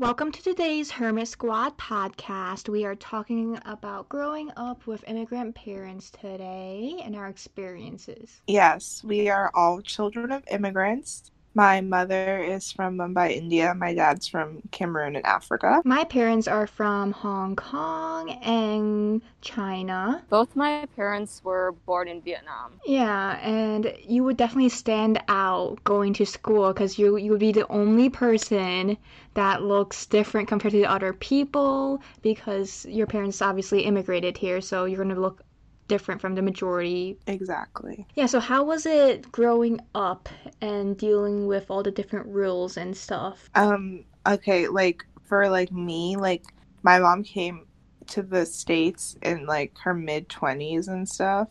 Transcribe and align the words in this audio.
Welcome 0.00 0.32
to 0.32 0.42
today's 0.42 0.90
Hermit 0.90 1.28
Squad 1.28 1.76
podcast. 1.76 2.70
We 2.70 2.86
are 2.86 2.94
talking 2.94 3.58
about 3.66 4.08
growing 4.08 4.50
up 4.56 4.86
with 4.86 5.04
immigrant 5.06 5.54
parents 5.54 6.10
today 6.10 7.02
and 7.04 7.14
our 7.14 7.28
experiences. 7.28 8.40
Yes, 8.46 9.04
we 9.04 9.28
are 9.28 9.50
all 9.52 9.82
children 9.82 10.32
of 10.32 10.42
immigrants. 10.50 11.30
My 11.54 11.80
mother 11.80 12.38
is 12.42 12.72
from 12.72 12.96
Mumbai, 12.98 13.32
India. 13.36 13.74
My 13.74 13.94
dad's 13.94 14.26
from 14.28 14.62
Cameroon 14.70 15.16
in 15.16 15.24
Africa. 15.24 15.82
My 15.84 16.04
parents 16.04 16.48
are 16.48 16.66
from 16.66 17.12
Hong 17.12 17.56
Kong 17.56 18.30
and 18.30 19.22
China. 19.40 20.24
Both 20.28 20.56
my 20.56 20.86
parents 20.96 21.42
were 21.44 21.72
born 21.86 22.08
in 22.08 22.22
Vietnam. 22.22 22.80
Yeah, 22.86 23.38
and 23.40 23.94
you 24.02 24.24
would 24.24 24.36
definitely 24.36 24.68
stand 24.70 25.22
out 25.28 25.82
going 25.84 26.12
to 26.14 26.26
school 26.26 26.72
because 26.72 26.98
you 26.98 27.16
you 27.16 27.30
would 27.30 27.40
be 27.40 27.52
the 27.52 27.66
only 27.68 28.08
person 28.10 28.96
that 29.34 29.62
looks 29.62 30.06
different 30.06 30.48
compared 30.48 30.72
to 30.72 30.78
the 30.78 30.86
other 30.86 31.12
people 31.12 32.02
because 32.22 32.84
your 32.86 33.06
parents 33.06 33.42
obviously 33.42 33.82
immigrated 33.82 34.36
here, 34.38 34.60
so 34.60 34.84
you're 34.84 35.02
gonna 35.04 35.20
look 35.20 35.42
different 35.90 36.20
from 36.20 36.36
the 36.36 36.40
majority. 36.40 37.18
Exactly. 37.26 38.06
Yeah, 38.14 38.26
so 38.26 38.40
how 38.40 38.62
was 38.62 38.86
it 38.86 39.30
growing 39.32 39.80
up 39.94 40.28
and 40.62 40.96
dealing 40.96 41.46
with 41.46 41.70
all 41.70 41.82
the 41.82 41.90
different 41.90 42.26
rules 42.28 42.78
and 42.78 42.96
stuff? 42.96 43.50
Um 43.54 44.04
okay, 44.26 44.68
like 44.68 45.04
for 45.24 45.50
like 45.50 45.72
me, 45.72 46.16
like 46.16 46.44
my 46.82 46.98
mom 47.00 47.24
came 47.24 47.66
to 48.06 48.22
the 48.22 48.46
states 48.46 49.16
in 49.22 49.46
like 49.46 49.76
her 49.82 49.92
mid 49.92 50.28
20s 50.28 50.88
and 50.88 51.08
stuff. 51.08 51.48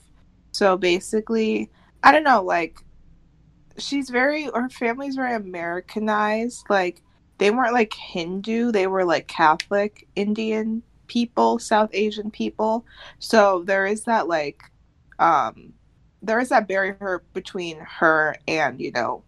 So 0.51 0.77
basically, 0.77 1.69
I 2.01 2.11
don't 2.11 2.23
know, 2.23 2.41
like 2.41 2.79
she's 3.77 4.09
very 4.09 4.45
her 4.45 4.69
family's 4.69 5.15
very 5.15 5.35
Americanized. 5.35 6.63
Like 6.69 7.01
they 7.39 7.51
weren't 7.51 7.73
like 7.73 7.93
Hindu, 7.93 8.71
they 8.71 8.87
were 8.87 9.03
like 9.03 9.27
Catholic 9.27 10.07
Indian 10.15 10.83
people, 11.09 11.59
South 11.59 11.89
Asian 11.91 12.31
people. 12.31 12.85
So 13.19 13.63
there 13.65 13.85
is 13.85 14.05
that 14.05 14.29
like 14.29 14.61
um 15.19 15.73
there 16.21 16.39
is 16.39 16.49
that 16.49 16.67
barrier 16.67 17.23
between 17.33 17.79
her 17.79 18.35
and, 18.47 18.79
you 18.79 18.91
know, 18.91 19.23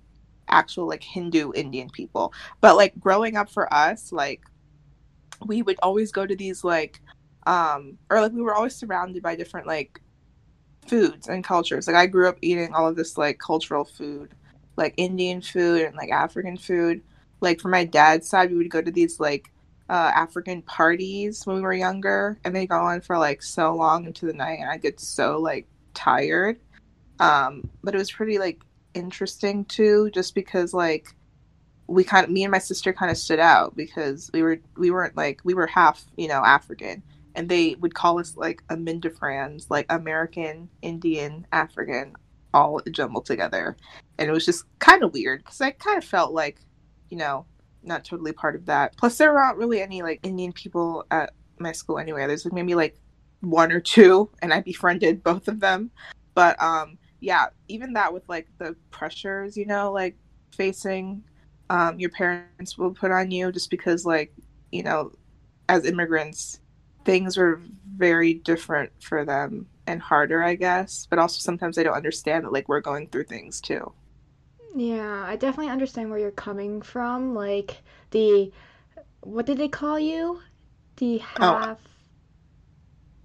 actual 0.48 0.88
like 0.88 1.04
Hindu 1.04 1.52
Indian 1.54 1.90
people. 1.90 2.34
But 2.62 2.78
like 2.78 3.00
growing 3.00 3.36
up 3.36 3.50
for 3.50 3.74
us, 3.74 4.12
like 4.12 4.42
we 5.46 5.62
would 5.62 5.78
always 5.82 6.12
go 6.12 6.26
to 6.26 6.36
these 6.36 6.64
like 6.64 7.02
um 7.48 7.98
or 8.10 8.22
like 8.22 8.32
we 8.34 8.42
were 8.42 8.54
always 8.54 8.76
surrounded 8.76 9.24
by 9.24 9.36
different 9.36 9.68
like 9.68 10.00
foods 10.88 11.28
and 11.28 11.44
cultures. 11.44 11.88
Like 11.88 11.96
I 11.96 12.06
grew 12.06 12.28
up 12.28 12.38
eating 12.42 12.74
all 12.74 12.88
of 12.88 12.96
this 12.96 13.18
like 13.18 13.40
cultural 13.40 13.86
food, 13.86 14.34
like 14.78 14.94
Indian 14.98 15.42
food 15.42 15.82
and 15.82 15.96
like 15.96 16.12
African 16.12 16.58
food. 16.58 17.02
Like 17.40 17.60
for 17.60 17.70
my 17.70 17.86
dad's 17.86 18.30
side, 18.30 18.52
we 18.52 18.58
would 18.58 18.70
go 18.70 18.82
to 18.82 18.92
these 18.92 19.20
like 19.20 19.51
uh, 19.92 20.12
African 20.16 20.62
parties 20.62 21.46
when 21.46 21.58
we 21.58 21.62
were 21.62 21.74
younger, 21.74 22.40
and 22.46 22.56
they 22.56 22.66
go 22.66 22.80
on 22.80 23.02
for 23.02 23.18
like 23.18 23.44
so 23.44 23.76
long 23.76 24.06
into 24.06 24.26
the 24.26 24.32
night, 24.34 24.60
and 24.60 24.70
I 24.70 24.78
get 24.78 25.02
so 25.02 25.38
like 25.38 25.68
tired. 25.94 26.58
Um, 27.20 27.70
but 27.84 27.94
it 27.94 27.98
was 27.98 28.10
pretty 28.10 28.40
like 28.40 28.62
interesting 28.94 29.66
too, 29.66 30.10
just 30.14 30.34
because 30.34 30.74
like 30.74 31.14
we 31.88 32.06
kind 32.06 32.24
of 32.24 32.32
me 32.32 32.46
and 32.46 32.52
my 32.52 32.58
sister 32.58 32.94
kind 32.94 33.12
of 33.12 33.18
stood 33.18 33.40
out 33.40 33.76
because 33.76 34.32
we 34.34 34.42
were 34.42 34.62
we 34.78 34.92
weren't 34.92 35.18
like 35.18 35.42
we 35.44 35.54
were 35.54 35.68
half 35.68 36.06
you 36.16 36.30
know 36.30 36.42
African, 36.42 37.04
and 37.36 37.50
they 37.50 37.76
would 37.82 37.94
call 37.94 38.18
us 38.18 38.38
like 38.38 38.64
Amindafrans, 38.68 39.66
like 39.70 39.88
American, 39.90 40.70
Indian, 40.82 41.46
African, 41.52 42.14
all 42.54 42.80
jumbled 42.92 43.26
together, 43.26 43.76
and 44.18 44.30
it 44.30 44.32
was 44.32 44.46
just 44.46 44.64
kind 44.80 45.04
of 45.04 45.12
weird 45.12 45.44
because 45.44 45.60
I 45.60 45.72
kind 45.72 45.98
of 45.98 46.06
felt 46.06 46.32
like 46.32 46.62
you 47.10 47.18
know 47.18 47.46
not 47.84 48.06
totally 48.06 48.32
part 48.32 48.56
of 48.56 48.66
that. 48.66 48.96
Plus, 48.98 49.18
there 49.18 49.38
aren't 49.38 49.58
really 49.58 49.82
any 49.82 50.02
like 50.02 50.20
Indian 50.24 50.52
people 50.52 51.06
at 51.12 51.34
my 51.60 51.72
school 51.72 52.00
anyway. 52.00 52.28
There's 52.28 52.46
like 52.46 52.54
maybe 52.54 52.76
like 52.76 52.98
one 53.42 53.72
or 53.72 53.80
two, 53.80 54.30
and 54.42 54.54
I 54.54 54.62
befriended 54.62 55.24
both 55.24 55.48
of 55.48 55.60
them. 55.60 55.92
But 56.34 56.62
um, 56.62 56.98
yeah, 57.20 57.48
even 57.68 57.94
that 57.94 58.14
with 58.14 58.28
like 58.30 58.48
the 58.58 58.76
pressures, 58.90 59.58
you 59.58 59.66
know, 59.66 59.92
like 59.92 60.16
facing 60.56 61.24
um, 61.70 62.00
your 62.00 62.10
parents 62.10 62.78
will 62.78 62.94
put 62.94 63.12
on 63.12 63.32
you 63.32 63.52
just 63.52 63.70
because 63.70 64.06
like 64.06 64.34
you 64.72 64.84
know, 64.84 65.12
as 65.70 65.86
immigrants, 65.86 66.60
things 67.06 67.38
were 67.38 67.62
very 67.98 68.36
different 68.36 68.92
for 69.02 69.26
them 69.26 69.68
and 69.88 70.02
harder, 70.02 70.44
I 70.44 70.56
guess. 70.56 71.08
But 71.10 71.20
also 71.20 71.40
sometimes 71.40 71.76
they 71.76 71.84
don't 71.84 71.96
understand 71.96 72.46
that 72.46 72.54
like 72.54 72.70
we're 72.70 72.82
going 72.82 73.08
through 73.08 73.26
things 73.26 73.60
too. 73.60 73.92
Yeah, 74.76 75.24
I 75.26 75.36
definitely 75.36 75.72
understand 75.72 76.10
where 76.10 76.20
you're 76.20 76.32
coming 76.32 76.82
from. 76.82 77.34
Like 77.34 77.82
the 78.12 78.52
what 79.22 79.46
did 79.46 79.58
they 79.58 79.68
call 79.70 80.00
you? 80.00 80.42
The 80.98 81.20
half 81.20 81.80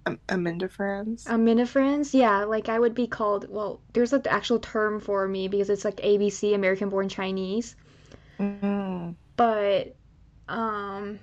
Am- 0.06 0.20
Amindafrans. 0.28 1.24
Aminifrans? 1.24 2.14
Yeah, 2.14 2.44
like 2.44 2.68
I 2.68 2.78
would 2.78 2.94
be 2.94 3.06
called, 3.06 3.48
well, 3.48 3.80
there's 3.92 4.12
an 4.12 4.22
actual 4.28 4.58
term 4.60 5.00
for 5.00 5.26
me 5.28 5.48
because 5.48 5.68
it's 5.70 5.84
like 5.84 6.00
ABC, 6.02 6.54
American 6.54 6.88
Born 6.88 7.08
Chinese. 7.08 7.76
Mm. 8.38 9.16
But 9.36 9.96
um 10.48 11.20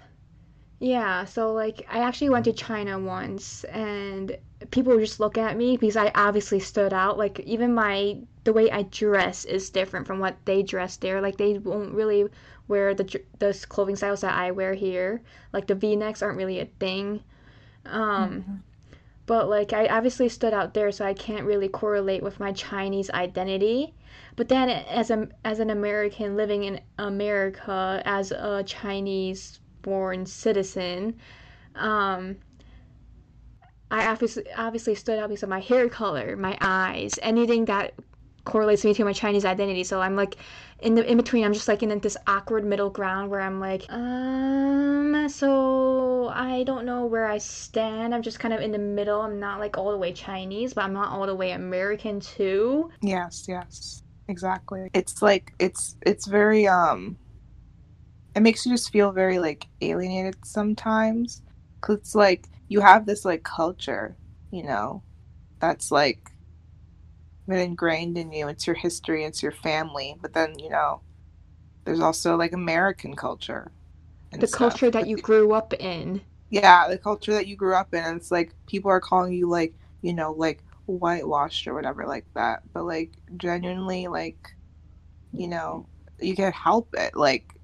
yeah, 0.79 1.25
so 1.25 1.53
like 1.53 1.85
I 1.89 1.99
actually 1.99 2.29
went 2.29 2.45
to 2.45 2.53
China 2.53 2.99
once 2.99 3.63
and 3.65 4.37
people 4.71 4.93
would 4.93 5.01
just 5.01 5.19
look 5.19 5.37
at 5.37 5.57
me 5.57 5.77
because 5.77 5.97
I 5.97 6.11
obviously 6.15 6.59
stood 6.59 6.93
out. 6.93 7.17
Like 7.17 7.39
even 7.41 7.73
my 7.73 8.17
the 8.43 8.53
way 8.53 8.69
I 8.71 8.83
dress 8.83 9.45
is 9.45 9.69
different 9.69 10.07
from 10.07 10.19
what 10.19 10.35
they 10.45 10.63
dress 10.63 10.97
there. 10.97 11.21
Like 11.21 11.37
they 11.37 11.57
won't 11.57 11.93
really 11.93 12.27
wear 12.67 12.93
the 12.93 13.21
the 13.39 13.65
clothing 13.69 13.95
styles 13.95 14.21
that 14.21 14.33
I 14.33 14.51
wear 14.51 14.73
here. 14.73 15.21
Like 15.51 15.67
the 15.67 15.75
V-necks 15.75 16.21
aren't 16.21 16.37
really 16.37 16.59
a 16.59 16.65
thing. 16.65 17.23
Um 17.85 18.63
but 19.25 19.47
like 19.49 19.71
I 19.71 19.87
obviously 19.87 20.27
stood 20.27 20.53
out 20.53 20.73
there 20.73 20.91
so 20.91 21.05
I 21.05 21.13
can't 21.13 21.45
really 21.45 21.69
correlate 21.69 22.23
with 22.23 22.39
my 22.39 22.51
Chinese 22.51 23.09
identity. 23.11 23.93
But 24.35 24.49
then 24.49 24.69
as 24.69 25.09
a 25.11 25.29
as 25.45 25.59
an 25.59 25.69
American 25.69 26.35
living 26.35 26.63
in 26.65 26.81
America 26.97 28.01
as 28.05 28.31
a 28.31 28.63
Chinese 28.65 29.59
born 29.81 30.25
citizen, 30.25 31.17
um 31.75 32.37
I 33.89 34.07
obviously 34.07 34.43
obviously 34.57 34.95
stood 34.95 35.19
out 35.19 35.29
because 35.29 35.43
of 35.43 35.49
my 35.49 35.59
hair 35.59 35.87
color, 35.87 36.35
my 36.35 36.57
eyes, 36.59 37.19
anything 37.21 37.65
that 37.65 37.93
correlates 38.45 38.83
me 38.85 38.93
to 38.93 39.05
my 39.05 39.13
Chinese 39.13 39.45
identity. 39.45 39.83
So 39.83 40.01
I'm 40.01 40.15
like 40.15 40.37
in 40.79 40.95
the 40.95 41.09
in 41.09 41.17
between. 41.17 41.45
I'm 41.45 41.53
just 41.53 41.67
like 41.67 41.83
in 41.83 41.99
this 41.99 42.17
awkward 42.27 42.65
middle 42.65 42.89
ground 42.89 43.31
where 43.31 43.41
I'm 43.41 43.59
like, 43.59 43.85
um, 43.89 45.27
so 45.29 46.29
I 46.29 46.63
don't 46.63 46.85
know 46.85 47.05
where 47.05 47.27
I 47.27 47.37
stand. 47.37 48.13
I'm 48.13 48.21
just 48.21 48.39
kind 48.39 48.53
of 48.53 48.61
in 48.61 48.71
the 48.71 48.79
middle. 48.79 49.21
I'm 49.21 49.39
not 49.39 49.59
like 49.59 49.77
all 49.77 49.91
the 49.91 49.97
way 49.97 50.13
Chinese, 50.13 50.73
but 50.73 50.83
I'm 50.83 50.93
not 50.93 51.11
all 51.11 51.25
the 51.25 51.35
way 51.35 51.51
American 51.51 52.19
too. 52.19 52.91
Yes, 53.01 53.45
yes, 53.47 54.03
exactly. 54.27 54.89
It's 54.93 55.21
like 55.21 55.53
it's 55.59 55.95
it's 56.05 56.27
very 56.27 56.67
um. 56.67 57.17
It 58.35 58.41
makes 58.41 58.65
you 58.65 58.71
just 58.73 58.91
feel 58.91 59.11
very 59.11 59.37
like 59.39 59.67
alienated 59.81 60.37
sometimes, 60.43 61.43
cause 61.81 61.97
it's 61.97 62.15
like 62.15 62.47
you 62.67 62.81
have 62.81 63.05
this 63.05 63.25
like 63.25 63.43
culture, 63.43 64.17
you 64.51 64.63
know, 64.63 65.03
that's 65.59 65.91
like 65.91 66.32
been 67.47 67.59
ingrained 67.59 68.17
in 68.17 68.31
you. 68.31 68.47
It's 68.47 68.67
your 68.67 68.75
history, 68.75 69.25
it's 69.25 69.43
your 69.43 69.51
family. 69.51 70.17
But 70.21 70.33
then, 70.33 70.59
you 70.59 70.69
know, 70.69 71.01
there's 71.85 71.99
also 71.99 72.35
like 72.37 72.53
American 72.53 73.15
culture. 73.15 73.71
The 74.31 74.47
stuff. 74.47 74.77
culture 74.77 74.91
that 74.91 75.07
you 75.07 75.17
grew 75.17 75.53
up 75.53 75.73
in. 75.73 76.21
Yeah, 76.49 76.87
the 76.87 76.97
culture 76.97 77.33
that 77.33 77.47
you 77.47 77.55
grew 77.55 77.75
up 77.75 77.93
in. 77.93 78.15
It's 78.15 78.31
like 78.31 78.53
people 78.67 78.91
are 78.91 78.99
calling 79.01 79.33
you 79.33 79.47
like, 79.49 79.73
you 80.01 80.13
know, 80.13 80.31
like 80.33 80.63
whitewashed 80.85 81.67
or 81.67 81.73
whatever 81.73 82.05
like 82.05 82.25
that. 82.35 82.63
But 82.73 82.85
like 82.85 83.13
genuinely 83.37 84.07
like, 84.07 84.55
you 85.33 85.47
know, 85.47 85.87
you 86.19 86.35
can't 86.35 86.55
help 86.55 86.93
it. 86.95 87.15
Like 87.15 87.55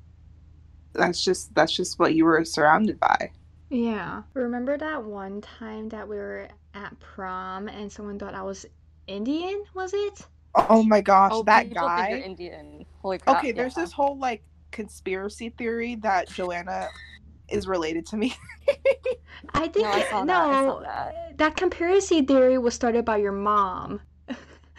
that's 0.93 1.23
just 1.23 1.53
that's 1.55 1.75
just 1.75 1.99
what 1.99 2.15
you 2.15 2.25
were 2.25 2.43
surrounded 2.45 2.99
by. 2.99 3.31
Yeah. 3.69 4.23
Remember 4.33 4.77
that 4.77 5.03
one 5.03 5.41
time 5.41 5.89
that 5.89 6.07
we 6.07 6.17
were 6.17 6.47
at 6.73 6.99
prom 6.99 7.67
and 7.67 7.91
someone 7.91 8.19
thought 8.19 8.35
I 8.35 8.43
was 8.43 8.65
Indian, 9.09 9.63
was 9.73 9.93
it? 9.93 10.27
Oh 10.55 10.83
my 10.83 11.01
gosh, 11.01 11.33
Oh, 11.33 11.43
that 11.43 11.69
people 11.69 11.75
you're 11.75 11.83
guy. 11.83 12.11
Indian. 12.25 12.85
Holy 13.01 13.17
crap! 13.19 13.37
Okay, 13.37 13.51
there's 13.51 13.75
yeah. 13.77 13.83
this 13.83 13.91
whole 13.91 14.17
like 14.19 14.43
conspiracy 14.71 15.49
theory 15.49 15.95
that 15.95 16.29
Joanna 16.29 16.89
is 17.49 17.67
related 17.67 18.05
to 18.07 18.17
me. 18.17 18.35
I 19.53 19.67
think 19.67 19.85
No, 19.85 19.91
I 19.91 20.03
saw 20.03 20.25
that. 20.25 20.49
I 20.49 20.63
saw 20.63 20.79
that. 20.81 21.37
that 21.37 21.55
conspiracy 21.57 22.21
theory 22.23 22.57
was 22.57 22.73
started 22.75 23.05
by 23.05 23.17
your 23.17 23.31
mom. 23.31 24.01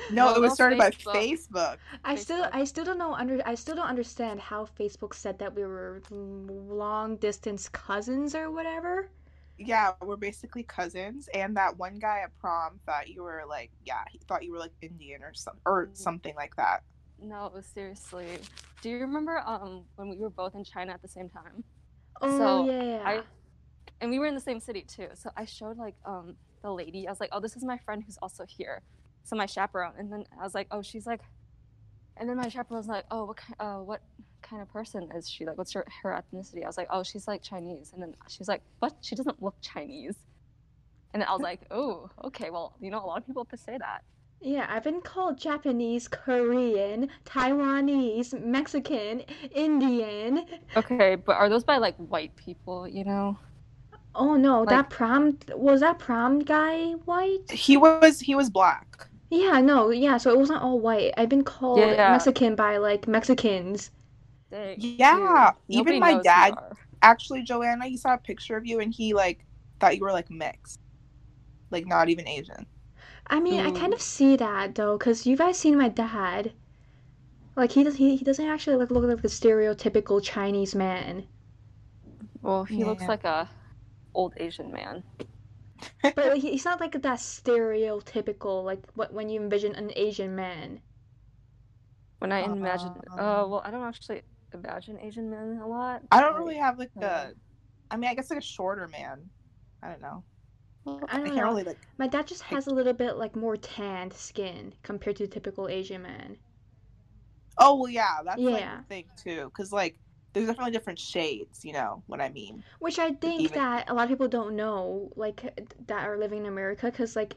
No, 0.08 0.26
No, 0.26 0.34
it 0.34 0.40
was 0.40 0.50
no, 0.50 0.54
started 0.54 0.78
by 0.78 0.90
Facebook. 0.90 1.14
Facebook. 1.14 1.78
I 2.04 2.16
still 2.16 2.48
I 2.52 2.64
still 2.64 2.84
don't 2.84 2.98
know 2.98 3.14
under 3.14 3.40
I 3.46 3.54
still 3.54 3.76
don't 3.76 3.86
understand 3.88 4.40
how 4.40 4.66
Facebook 4.66 5.14
said 5.14 5.38
that 5.40 5.54
we 5.54 5.64
were 5.64 6.02
long 6.10 7.16
distance 7.16 7.68
cousins 7.68 8.34
or 8.34 8.50
whatever. 8.50 9.10
Yeah, 9.62 9.92
we're 10.00 10.16
basically 10.16 10.62
cousins, 10.62 11.28
and 11.34 11.54
that 11.58 11.76
one 11.76 11.98
guy 11.98 12.20
at 12.24 12.36
prom 12.38 12.80
thought 12.86 13.08
you 13.08 13.22
were 13.22 13.44
like, 13.46 13.70
yeah, 13.84 14.04
he 14.10 14.18
thought 14.26 14.42
you 14.42 14.52
were 14.52 14.58
like 14.58 14.72
Indian 14.80 15.22
or 15.22 15.34
some 15.34 15.58
or 15.66 15.90
something 15.92 16.34
like 16.34 16.56
that. 16.56 16.82
No, 17.22 17.52
seriously. 17.74 18.38
Do 18.80 18.88
you 18.88 18.98
remember 18.98 19.42
um 19.46 19.84
when 19.96 20.08
we 20.08 20.16
were 20.16 20.30
both 20.30 20.54
in 20.54 20.64
China 20.64 20.92
at 20.92 21.02
the 21.02 21.08
same 21.08 21.28
time? 21.28 21.62
Oh 22.22 22.38
So, 22.38 22.70
yeah. 22.70 23.02
I- 23.04 23.22
and 24.00 24.10
we 24.10 24.18
were 24.18 24.24
in 24.24 24.34
the 24.34 24.40
same 24.40 24.60
city 24.60 24.82
too. 24.82 25.08
So 25.14 25.30
I 25.36 25.44
showed 25.44 25.76
like 25.76 25.94
um 26.06 26.36
the 26.62 26.72
lady. 26.72 27.06
I 27.06 27.10
was 27.10 27.20
like, 27.20 27.28
oh, 27.32 27.40
this 27.40 27.54
is 27.54 27.62
my 27.62 27.76
friend 27.78 28.02
who's 28.02 28.18
also 28.22 28.46
here. 28.48 28.80
So 29.24 29.36
my 29.36 29.44
chaperone, 29.46 29.92
and 29.98 30.10
then 30.10 30.24
I 30.40 30.42
was 30.42 30.54
like, 30.54 30.68
oh, 30.70 30.80
she's 30.80 31.06
like, 31.06 31.20
and 32.16 32.28
then 32.30 32.38
my 32.38 32.48
chaperone 32.48 32.78
was 32.78 32.88
like, 32.88 33.04
oh, 33.10 33.26
what 33.26 33.36
kind, 33.36 33.56
uh, 33.60 33.78
what 33.82 34.00
kind 34.42 34.62
of 34.62 34.72
person 34.72 35.08
is 35.14 35.28
she? 35.28 35.44
Like, 35.44 35.58
what's 35.58 35.72
her 35.72 35.84
her 36.02 36.10
ethnicity? 36.10 36.64
I 36.64 36.66
was 36.66 36.76
like, 36.76 36.88
oh, 36.90 37.02
she's 37.02 37.26
like 37.28 37.42
Chinese. 37.42 37.92
And 37.92 38.02
then 38.02 38.14
she's 38.28 38.48
like, 38.48 38.62
what? 38.80 38.96
She 39.00 39.14
doesn't 39.14 39.42
look 39.42 39.54
Chinese. 39.60 40.16
And 41.12 41.22
then 41.22 41.28
I 41.28 41.32
was 41.32 41.42
like, 41.42 41.60
oh, 41.70 42.10
okay. 42.24 42.50
Well, 42.50 42.74
you 42.80 42.90
know, 42.90 43.02
a 43.02 43.06
lot 43.06 43.18
of 43.18 43.26
people 43.26 43.46
say 43.56 43.78
that. 43.78 44.02
Yeah, 44.42 44.66
I've 44.70 44.84
been 44.84 45.02
called 45.02 45.38
Japanese, 45.38 46.08
Korean, 46.08 47.10
Taiwanese, 47.26 48.42
Mexican, 48.42 49.20
Indian. 49.54 50.46
Okay, 50.76 51.16
but 51.16 51.36
are 51.36 51.50
those 51.50 51.62
by 51.62 51.76
like 51.76 51.96
white 51.96 52.34
people? 52.36 52.88
You 52.88 53.04
know? 53.04 53.38
Oh 54.14 54.36
no, 54.36 54.64
that 54.64 54.90
prom 54.90 55.38
was 55.54 55.80
that 55.80 55.98
prom 55.98 56.40
guy 56.40 56.92
white? 57.04 57.50
He 57.50 57.76
was 57.76 58.20
he 58.20 58.34
was 58.34 58.48
black. 58.50 59.06
Yeah, 59.30 59.60
no, 59.60 59.90
yeah, 59.90 60.16
so 60.16 60.30
it 60.30 60.38
wasn't 60.38 60.62
all 60.62 60.80
white. 60.80 61.12
I've 61.16 61.28
been 61.28 61.44
called 61.44 61.78
Yeah. 61.78 62.10
Mexican 62.10 62.56
by 62.56 62.78
like 62.78 63.06
Mexicans. 63.06 63.90
Dang, 64.50 64.82
Yeah, 64.82 65.08
dude, 65.08 65.52
even 65.68 65.98
my 65.98 66.14
dad- 66.14 66.58
Actually, 67.02 67.42
Joanna, 67.42 67.86
he 67.86 67.96
saw 67.96 68.14
a 68.14 68.18
picture 68.18 68.56
of 68.56 68.66
you 68.66 68.80
and 68.80 68.92
he 68.92 69.14
like 69.14 69.46
thought 69.80 69.96
you 69.96 70.02
were 70.02 70.12
like 70.12 70.30
mixed, 70.30 70.80
like 71.70 71.86
not 71.86 72.08
even 72.08 72.26
Asian. 72.28 72.66
I 73.28 73.40
mean, 73.40 73.60
I 73.60 73.70
kind 73.70 73.94
of 73.94 74.00
see 74.00 74.36
that 74.36 74.74
though, 74.74 74.98
cause 74.98 75.26
you 75.26 75.36
guys 75.36 75.58
seen 75.58 75.78
my 75.78 75.88
dad. 75.88 76.52
Like 77.56 77.72
he 77.72 77.84
does, 77.84 77.96
he, 77.96 78.16
he 78.16 78.24
doesn't 78.24 78.46
actually 78.46 78.76
like 78.76 78.90
look 78.90 79.04
like 79.04 79.22
the 79.22 79.28
stereotypical 79.28 80.22
Chinese 80.22 80.74
man. 80.74 81.28
Well, 82.42 82.64
he 82.64 82.84
looks 82.84 83.08
like 83.08 83.24
a 83.24 83.50
old 84.14 84.34
Asian 84.36 84.70
man. 84.72 85.04
But 86.14 86.28
like, 86.28 86.40
he's 86.42 86.64
not 86.64 86.80
like 86.80 86.92
that 86.92 87.18
stereotypical 87.18 88.64
like 88.64 88.86
what 88.94 89.12
when 89.12 89.28
you 89.28 89.40
envision 89.40 89.74
an 89.74 89.92
Asian 89.96 90.34
man. 90.34 90.82
When 92.18 92.32
I 92.32 92.40
imagine, 92.40 92.92
Um, 93.10 93.18
uh, 93.18 93.44
well, 93.48 93.62
I 93.64 93.70
don't 93.70 93.84
actually 93.86 94.22
imagine 94.54 94.98
Asian 95.00 95.30
men 95.30 95.58
a 95.62 95.66
lot. 95.66 96.02
I 96.10 96.20
don't 96.20 96.36
really 96.36 96.56
have 96.56 96.78
like 96.78 96.90
a, 97.00 97.32
I 97.90 97.96
mean, 97.96 98.10
I 98.10 98.14
guess 98.14 98.30
like 98.30 98.38
a 98.40 98.42
shorter 98.42 98.88
man. 98.88 99.30
I 99.82 99.88
don't 99.88 100.00
know. 100.02 100.24
I 100.86 101.16
I 101.16 101.18
don't 101.18 101.32
can't 101.32 101.36
know. 101.36 101.44
really 101.48 101.64
like. 101.64 101.78
My 101.98 102.06
dad 102.08 102.26
just 102.26 102.42
has 102.44 102.66
a 102.66 102.74
little 102.74 102.92
bit 102.94 103.16
like 103.16 103.36
more 103.36 103.56
tanned 103.56 104.12
skin 104.14 104.74
compared 104.82 105.16
to 105.16 105.24
the 105.26 105.32
typical 105.32 105.68
Asian 105.68 106.02
man. 106.02 106.38
Oh 107.58 107.76
well, 107.76 107.88
yeah, 107.90 108.18
that's 108.24 108.48
like 108.50 108.60
Yeah. 108.60 108.78
the 108.78 108.82
thing 108.84 109.10
too, 109.16 109.44
because 109.46 109.72
like 109.72 109.98
there's 110.32 110.46
definitely 110.46 110.72
different 110.72 110.98
shades. 110.98 111.64
You 111.64 111.72
know 111.74 112.02
what 112.06 112.20
I 112.20 112.30
mean? 112.30 112.64
Which 112.78 112.98
I 112.98 113.12
think 113.14 113.42
even- 113.42 113.54
that 113.54 113.88
a 113.90 113.94
lot 113.94 114.04
of 114.04 114.08
people 114.10 114.28
don't 114.28 114.56
know, 114.56 115.12
like 115.16 115.42
that 115.86 116.04
are 116.08 116.18
living 116.18 116.40
in 116.40 116.46
America, 116.46 116.86
because 116.86 117.14
like 117.16 117.36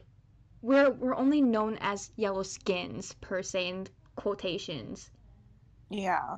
we're 0.62 0.90
we're 0.90 1.14
only 1.16 1.42
known 1.42 1.78
as 1.80 2.10
yellow 2.16 2.42
skins 2.42 3.14
per 3.20 3.42
se 3.42 3.68
in 3.68 3.86
quotations. 4.16 5.10
Yeah. 5.90 6.36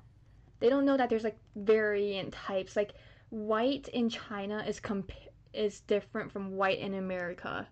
They 0.61 0.69
don't 0.69 0.85
know 0.85 0.97
that 0.97 1.11
there's 1.11 1.25
like 1.25 1.39
variant 1.57 2.33
types. 2.35 2.77
Like 2.77 2.95
white 3.31 3.89
in 3.89 4.09
China 4.11 4.65
is 4.67 4.81
comp 4.81 5.13
is 5.55 5.81
different 5.81 6.33
from 6.33 6.57
white 6.57 6.79
in 6.79 6.95
America, 6.95 7.69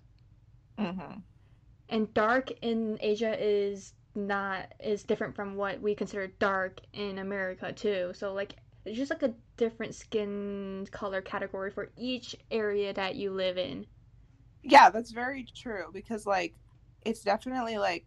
hmm 0.79 1.25
and 1.89 2.13
dark 2.15 2.51
in 2.63 2.99
Asia 3.01 3.37
is 3.43 3.95
not 4.15 4.73
is 4.81 5.03
different 5.03 5.35
from 5.35 5.57
what 5.57 5.81
we 5.81 5.95
consider 5.95 6.29
dark 6.29 6.81
in 6.93 7.19
America 7.19 7.73
too. 7.73 8.13
So 8.15 8.33
like 8.33 8.57
it's 8.85 8.97
just 8.97 9.11
like 9.11 9.23
a 9.23 9.35
different 9.57 9.95
skin 9.95 10.87
color 10.91 11.21
category 11.23 11.71
for 11.71 11.91
each 11.97 12.37
area 12.51 12.93
that 12.95 13.17
you 13.17 13.33
live 13.33 13.57
in. 13.59 13.87
Yeah, 14.63 14.91
that's 14.91 15.13
very 15.13 15.47
true 15.55 15.91
because 15.93 16.27
like 16.27 16.55
it's 17.05 17.23
definitely 17.23 17.79
like 17.79 18.07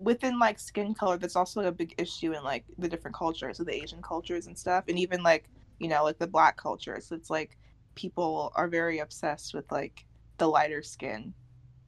within 0.00 0.38
like 0.38 0.58
skin 0.58 0.94
color 0.94 1.16
that's 1.16 1.36
also 1.36 1.62
a 1.62 1.72
big 1.72 1.94
issue 1.98 2.32
in 2.32 2.42
like 2.42 2.64
the 2.78 2.88
different 2.88 3.16
cultures 3.16 3.60
of 3.60 3.66
the 3.66 3.74
Asian 3.74 4.02
cultures 4.02 4.46
and 4.46 4.58
stuff 4.58 4.84
and 4.88 4.98
even 4.98 5.22
like 5.22 5.48
you 5.78 5.88
know 5.88 6.04
like 6.04 6.18
the 6.18 6.26
black 6.26 6.56
cultures 6.56 7.10
it's 7.12 7.30
like 7.30 7.56
people 7.94 8.52
are 8.56 8.68
very 8.68 8.98
obsessed 8.98 9.54
with 9.54 9.70
like 9.70 10.04
the 10.38 10.46
lighter 10.46 10.82
skin 10.82 11.32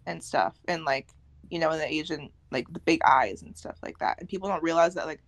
and 0.06 0.22
stuff 0.22 0.56
and 0.68 0.84
like 0.84 1.08
you 1.50 1.58
know 1.58 1.70
in 1.70 1.78
the 1.78 1.92
Asian 1.92 2.30
like 2.50 2.72
the 2.72 2.80
big 2.80 3.00
eyes 3.04 3.42
and 3.42 3.56
stuff 3.56 3.76
like 3.82 3.98
that 3.98 4.18
and 4.20 4.28
people 4.28 4.48
don't 4.48 4.62
realize 4.62 4.94
that 4.94 5.06
like 5.06 5.22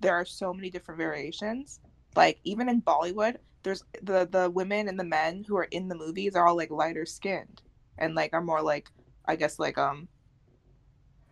there 0.00 0.14
are 0.14 0.24
so 0.24 0.52
many 0.52 0.70
different 0.70 0.98
variations 0.98 1.80
like 2.16 2.38
even 2.44 2.68
in 2.68 2.82
Bollywood 2.82 3.36
there's 3.62 3.82
the 4.02 4.28
the 4.30 4.50
women 4.50 4.88
and 4.88 5.00
the 5.00 5.04
men 5.04 5.44
who 5.46 5.56
are 5.56 5.68
in 5.70 5.88
the 5.88 5.94
movies 5.94 6.36
are 6.36 6.46
all 6.46 6.56
like 6.56 6.70
lighter 6.70 7.06
skinned 7.06 7.62
and 7.98 8.14
like 8.14 8.32
are 8.32 8.42
more 8.42 8.62
like 8.62 8.90
I 9.24 9.36
guess 9.36 9.58
like 9.58 9.78
um 9.78 10.08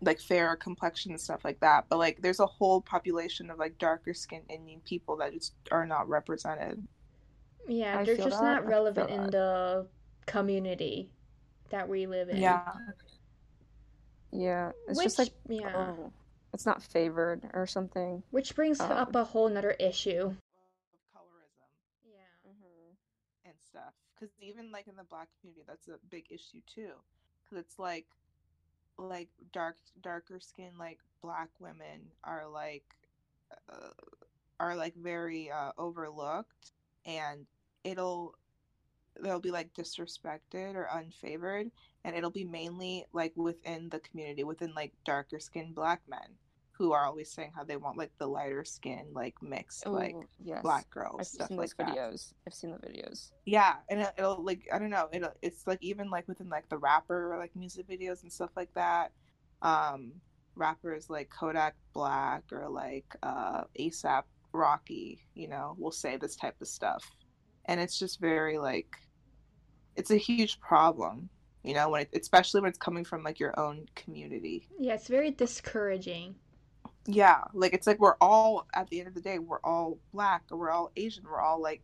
like 0.03 0.21
fair 0.21 0.57
complexion 0.57 1.13
and 1.13 1.21
stuff 1.21 1.45
like 1.45 1.61
that. 1.61 1.87
But 1.89 1.99
like 1.99 2.21
there's 2.21 2.41
a 2.41 2.47
whole 2.47 2.81
population 2.81 3.51
of 3.51 3.59
like 3.59 3.79
darker 3.79 4.15
skinned 4.15 4.51
Indian 4.51 4.81
people 4.85 5.17
that 5.19 5.33
just 5.33 5.55
are 5.71 5.87
not 5.87 6.09
represented. 6.09 6.87
Yeah, 7.69 8.01
I 8.01 8.05
they're 8.05 8.17
just 8.17 8.31
that, 8.31 8.43
not 8.43 8.67
relevant 8.67 9.11
in 9.11 9.31
the 9.31 9.87
community 10.27 11.11
that 11.71 11.89
we 11.89 12.07
live 12.07 12.29
in. 12.29 12.39
Yeah, 12.39 12.73
yeah 14.33 14.73
it's 14.89 14.99
Which, 14.99 15.07
just 15.07 15.19
like, 15.19 15.33
yeah. 15.49 15.73
oh, 15.75 16.13
it's 16.53 16.67
not 16.67 16.83
favored 16.83 17.49
or 17.55 17.67
something. 17.67 18.23
Which 18.31 18.55
brings 18.57 18.81
um, 18.81 18.91
up 18.91 19.15
a 19.15 19.25
whole 19.25 19.49
nother 19.49 19.71
issue. 19.79 20.27
Of 20.27 20.37
colorism 21.15 21.71
Yeah. 22.05 22.51
Mm-hmm. 22.51 23.49
and 23.49 23.55
stuff. 23.65 23.95
Because 24.15 24.35
even 24.41 24.73
like 24.73 24.89
in 24.89 24.97
the 24.97 25.05
black 25.05 25.29
community, 25.41 25.65
that's 25.67 25.87
a 25.87 25.99
big 26.11 26.27
issue 26.31 26.61
too. 26.67 26.91
Because 27.45 27.65
it's 27.65 27.79
like 27.79 28.07
like 28.99 29.29
dark 29.53 29.77
darker 30.03 30.39
skin 30.41 30.71
like 30.79 30.99
black 31.23 31.49
women 31.61 32.01
are 32.25 32.49
like 32.49 32.85
uh, 33.71 33.89
are 34.61 34.77
like 34.77 34.95
very 34.97 35.51
uh, 35.51 35.73
overlooked 35.79 36.73
and 37.07 37.47
it'll 37.85 38.35
they'll 39.23 39.41
be 39.41 39.51
like 39.51 39.73
disrespected 39.75 40.75
or 40.75 40.89
unfavored 40.95 41.71
and 42.05 42.17
it'll 42.17 42.31
be 42.31 42.45
mainly 42.45 43.05
like 43.13 43.33
within 43.37 43.89
the 43.91 44.01
community 44.01 44.45
within 44.45 44.73
like 44.75 44.93
darker 45.05 45.39
skinned 45.39 45.75
black 45.75 46.01
men 46.09 46.37
who 46.83 46.93
are 46.93 47.07
always 47.07 47.31
saying 47.31 47.53
how 47.55 47.63
they 47.63 47.77
want 47.77 47.97
like 47.97 48.11
the 48.19 48.27
lighter 48.27 48.65
skin 48.65 49.05
like 49.13 49.35
mixed 49.41 49.87
like 49.87 50.17
Oh, 50.17 50.25
yes. 50.43 50.63
black 50.63 50.91
girls 50.91 51.21
I've 51.21 51.27
stuff 51.29 51.49
seen 51.49 51.57
like 51.57 51.69
those 51.69 51.75
that 51.79 51.97
videos. 51.97 52.35
I've 52.45 52.55
seen 52.55 52.73
the 52.73 52.79
videos. 52.89 53.31
yeah 53.47 53.75
and 53.89 54.01
it, 54.01 54.09
it'll 54.19 54.43
like 54.45 54.63
i 54.73 54.79
don't 54.81 54.91
know 54.91 55.09
it'll 55.13 55.33
it's 55.43 55.65
like 55.67 55.79
even 55.81 56.11
like 56.11 56.27
within 56.27 56.49
like 56.49 56.69
the 56.71 56.79
rapper 56.79 57.37
like 57.39 57.55
music 57.55 57.87
videos 57.89 58.23
and 58.25 58.33
stuff 58.33 58.51
like 58.57 58.73
that 58.75 59.13
um 59.63 60.13
rappers 60.57 61.09
like 61.09 61.31
kodak 61.31 61.77
black 61.95 62.43
or 62.51 62.69
like 62.69 63.07
uh 63.23 63.63
asap 63.79 64.25
rocky 64.53 65.21
you 65.35 65.47
know 65.49 65.77
will 65.79 65.93
say 65.93 66.17
this 66.17 66.35
type 66.35 66.57
of 66.61 66.67
stuff 66.67 67.05
and 67.67 67.81
it's 67.81 67.97
just 67.97 68.19
very 68.21 68.59
like 68.59 68.97
it's 69.95 70.11
a 70.11 70.17
huge 70.17 70.59
problem 70.61 71.29
you 71.63 71.75
know 71.75 71.89
when 71.91 72.03
it, 72.03 72.11
especially 72.21 72.61
when 72.61 72.69
it's 72.71 72.79
coming 72.79 73.05
from 73.05 73.23
like 73.23 73.39
your 73.39 73.59
own 73.59 73.87
community 73.95 74.67
Yeah, 74.81 74.95
it's 74.95 75.07
very 75.09 75.31
discouraging. 75.31 76.35
Yeah 77.07 77.43
like 77.53 77.73
it's 77.75 77.87
like 77.87 77.99
we're 77.99 78.17
all 78.21 78.67
at 78.75 78.89
the 78.89 79.01
end 79.01 79.09
of 79.09 79.15
the 79.15 79.21
day 79.21 79.39
we're 79.39 79.61
all 79.65 79.99
black 80.13 80.43
or 80.51 80.59
we're 80.59 80.71
all 80.71 80.93
asian 80.97 81.25
we're 81.25 81.41
all 81.41 81.61
like 81.61 81.83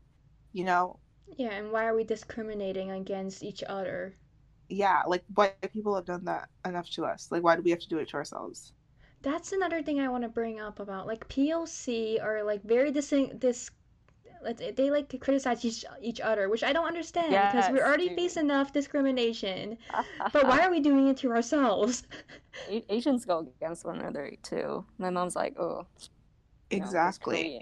you 0.53 0.65
know 0.65 0.99
Yeah, 1.39 1.53
and 1.53 1.73
why 1.73 1.87
are 1.87 1.95
we 1.95 2.05
discriminating 2.05 2.91
against 2.91 3.43
each 3.43 3.65
other? 3.67 4.19
yeah, 4.69 5.03
like 5.07 5.25
white 5.35 5.57
people 5.73 5.95
have 5.95 6.05
done 6.05 6.25
that 6.27 6.49
enough 6.67 6.91
to 6.91 7.05
us. 7.07 7.29
Like, 7.31 7.43
why 7.43 7.57
do 7.57 7.63
we 7.63 7.71
have 7.71 7.81
to 7.81 7.89
do 7.89 7.99
it 7.99 8.09
to 8.11 8.17
ourselves? 8.17 8.73
That's 9.23 9.53
another 9.53 9.81
thing 9.81 10.01
I 10.01 10.09
want 10.09 10.23
to 10.25 10.29
bring 10.29 10.59
up 10.59 10.81
about 10.81 11.07
like 11.07 11.29
POC 11.29 12.19
are 12.19 12.43
like 12.43 12.63
very 12.65 12.91
dis 12.91 13.11
this 13.11 13.71
like, 13.71 13.78
they 14.77 14.91
like 14.91 15.09
to 15.11 15.19
criticize 15.19 15.65
each 15.65 15.85
each 16.01 16.21
other, 16.21 16.49
which 16.49 16.63
I 16.63 16.73
don't 16.73 16.87
understand 16.87 17.33
because 17.33 17.69
we 17.69 17.77
Yes, 17.79 17.87
already 17.87 18.09
dude. 18.09 18.17
face 18.19 18.37
enough 18.37 18.73
discrimination. 18.73 19.79
But 20.33 20.47
why 20.47 20.61
are 20.65 20.71
we 20.71 20.81
doing 20.81 21.09
it 21.09 21.17
to 21.19 21.31
ourselves? 21.31 22.03
A- 22.69 22.85
Asians 22.93 23.25
go 23.25 23.51
against 23.61 23.85
one 23.85 24.01
another 24.01 24.33
too. 24.43 24.85
My 24.99 25.11
mom's 25.11 25.37
like, 25.37 25.59
oh, 25.59 25.87
you 26.71 26.79
know, 26.81 26.85
there's 26.85 26.89
Exactly. 26.89 27.61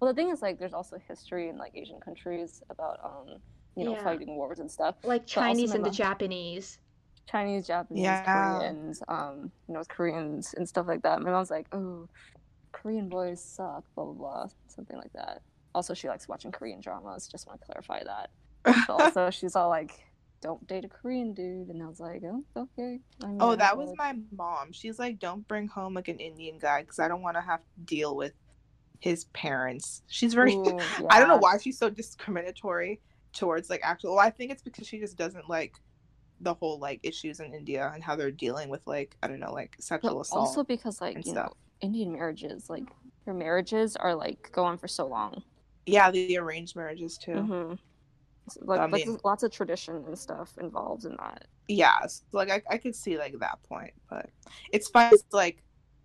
Well, 0.00 0.12
the 0.12 0.16
thing 0.16 0.30
is, 0.30 0.42
like, 0.42 0.58
there's 0.58 0.74
also 0.74 0.98
history 1.08 1.48
in 1.48 1.56
like 1.56 1.72
Asian 1.76 2.00
countries 2.00 2.62
about, 2.68 2.98
um, 3.04 3.42
you 3.76 3.84
know, 3.84 3.92
Yeah. 3.92 4.04
fighting 4.04 4.36
wars 4.36 4.58
and 4.58 4.70
stuff. 4.70 4.96
Like 5.04 5.26
Chinese 5.26 5.70
my 5.70 5.76
and 5.76 5.84
the 5.86 5.90
Japanese. 5.90 6.78
Chinese, 7.30 7.66
Japanese, 7.66 8.02
Yeah. 8.02 8.32
Koreans, 8.32 9.02
um, 9.08 9.52
North 9.68 9.88
Koreans, 9.88 10.52
and 10.54 10.68
stuff 10.68 10.86
like 10.86 11.02
that. 11.02 11.22
My 11.22 11.30
mom's 11.30 11.50
like, 11.50 11.66
oh, 11.72 12.08
Korean 12.72 13.08
boys 13.08 13.42
suck, 13.42 13.84
blah 13.94 14.04
blah 14.04 14.12
blah, 14.14 14.46
something 14.68 14.96
like 14.96 15.12
that. 15.14 15.42
Also, 15.74 15.94
she 15.94 16.08
likes 16.08 16.28
watching 16.28 16.52
Korean 16.52 16.80
dramas. 16.80 17.26
Just 17.26 17.46
want 17.46 17.60
to 17.60 17.66
clarify 17.66 18.02
that. 18.04 18.30
But 18.86 18.90
also, 18.90 19.30
she's 19.30 19.56
all 19.56 19.68
like, 19.68 19.92
"Don't 20.40 20.66
date 20.66 20.84
a 20.84 20.88
Korean 20.88 21.34
dude," 21.34 21.68
and 21.68 21.82
I 21.82 21.86
was 21.86 22.00
like, 22.00 22.22
"Oh, 22.24 22.44
okay." 22.56 23.00
I 23.22 23.26
oh, 23.26 23.28
mean, 23.28 23.38
oh, 23.40 23.56
that 23.56 23.76
was 23.76 23.88
like- 23.88 23.98
my 23.98 24.16
mom. 24.32 24.72
She's 24.72 24.98
like, 24.98 25.18
don't 25.18 25.46
bring 25.46 25.68
home 25.68 25.94
like 25.94 26.08
an 26.08 26.18
Indian 26.18 26.58
guy 26.58 26.80
because 26.82 26.98
I 26.98 27.08
don't 27.08 27.22
want 27.22 27.36
to 27.36 27.42
have 27.42 27.60
to 27.60 27.80
deal 27.84 28.16
with 28.16 28.32
his 29.00 29.24
parents. 29.26 30.02
She's 30.06 30.32
very 30.32 30.54
Ooh, 30.54 30.78
I 31.10 31.18
don't 31.18 31.28
know 31.28 31.36
why 31.36 31.58
she's 31.58 31.76
so 31.76 31.90
discriminatory 31.90 33.00
towards 33.34 33.68
like 33.68 33.80
actual 33.82 34.12
well, 34.12 34.24
I 34.24 34.30
think 34.30 34.50
it's 34.50 34.62
because 34.62 34.86
she 34.86 34.98
just 34.98 35.18
doesn't 35.18 35.48
like 35.48 35.74
the 36.40 36.54
whole 36.54 36.78
like 36.78 37.00
issues 37.02 37.40
in 37.40 37.52
India 37.52 37.90
and 37.94 38.02
how 38.02 38.16
they're 38.16 38.30
dealing 38.30 38.70
with 38.70 38.80
like 38.86 39.16
I 39.22 39.26
don't 39.26 39.40
know, 39.40 39.52
like 39.52 39.74
But 39.76 39.84
sexual 39.84 40.20
assault. 40.22 40.48
also 40.48 40.64
because 40.64 41.00
like 41.02 41.16
you 41.16 41.22
stuff. 41.22 41.34
know 41.34 41.52
Indian 41.80 42.12
marriages, 42.12 42.70
like 42.70 42.84
their 43.26 43.34
marriages 43.34 43.94
are 43.96 44.14
like 44.14 44.50
go 44.52 44.64
on 44.64 44.78
for 44.78 44.88
so 44.88 45.06
long. 45.06 45.42
Yeah, 45.86 46.10
the 46.10 46.38
arranged 46.38 46.76
marriages 46.76 47.18
too. 47.18 47.34
hmm 47.34 47.74
Like, 48.60 48.80
I 48.80 48.86
like 48.86 49.06
mean- 49.06 49.18
lots 49.24 49.42
of 49.42 49.50
tradition 49.50 50.04
and 50.06 50.18
stuff 50.18 50.56
involved 50.60 51.04
in 51.04 51.16
that. 51.16 51.46
Yeah, 51.68 52.06
so, 52.06 52.22
like 52.32 52.50
I, 52.50 52.62
I 52.70 52.78
could 52.78 52.94
see 52.94 53.16
like 53.18 53.38
that 53.40 53.58
point, 53.68 53.92
but 54.10 54.28
it's 54.72 54.88
fine. 54.88 55.12
It's 55.12 55.24
like 55.32 55.62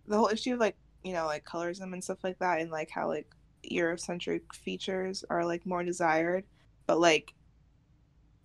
the 0.08 0.18
whole 0.18 0.30
issue 0.30 0.54
of 0.54 0.60
like 0.60 0.78
you 1.04 1.14
know 1.14 1.26
like 1.26 1.44
colorism 1.46 1.94
and 1.94 2.04
stuff 2.04 2.24
like 2.24 2.40
that, 2.40 2.60
and 2.62 2.72
like 2.72 2.90
how 2.90 3.08
like 3.10 3.28
Eurocentric 3.70 4.42
features 4.54 5.26
are 5.30 5.46
like 5.46 5.66
more 5.66 5.84
desired, 5.84 6.46
but 6.88 7.00
like 7.00 7.34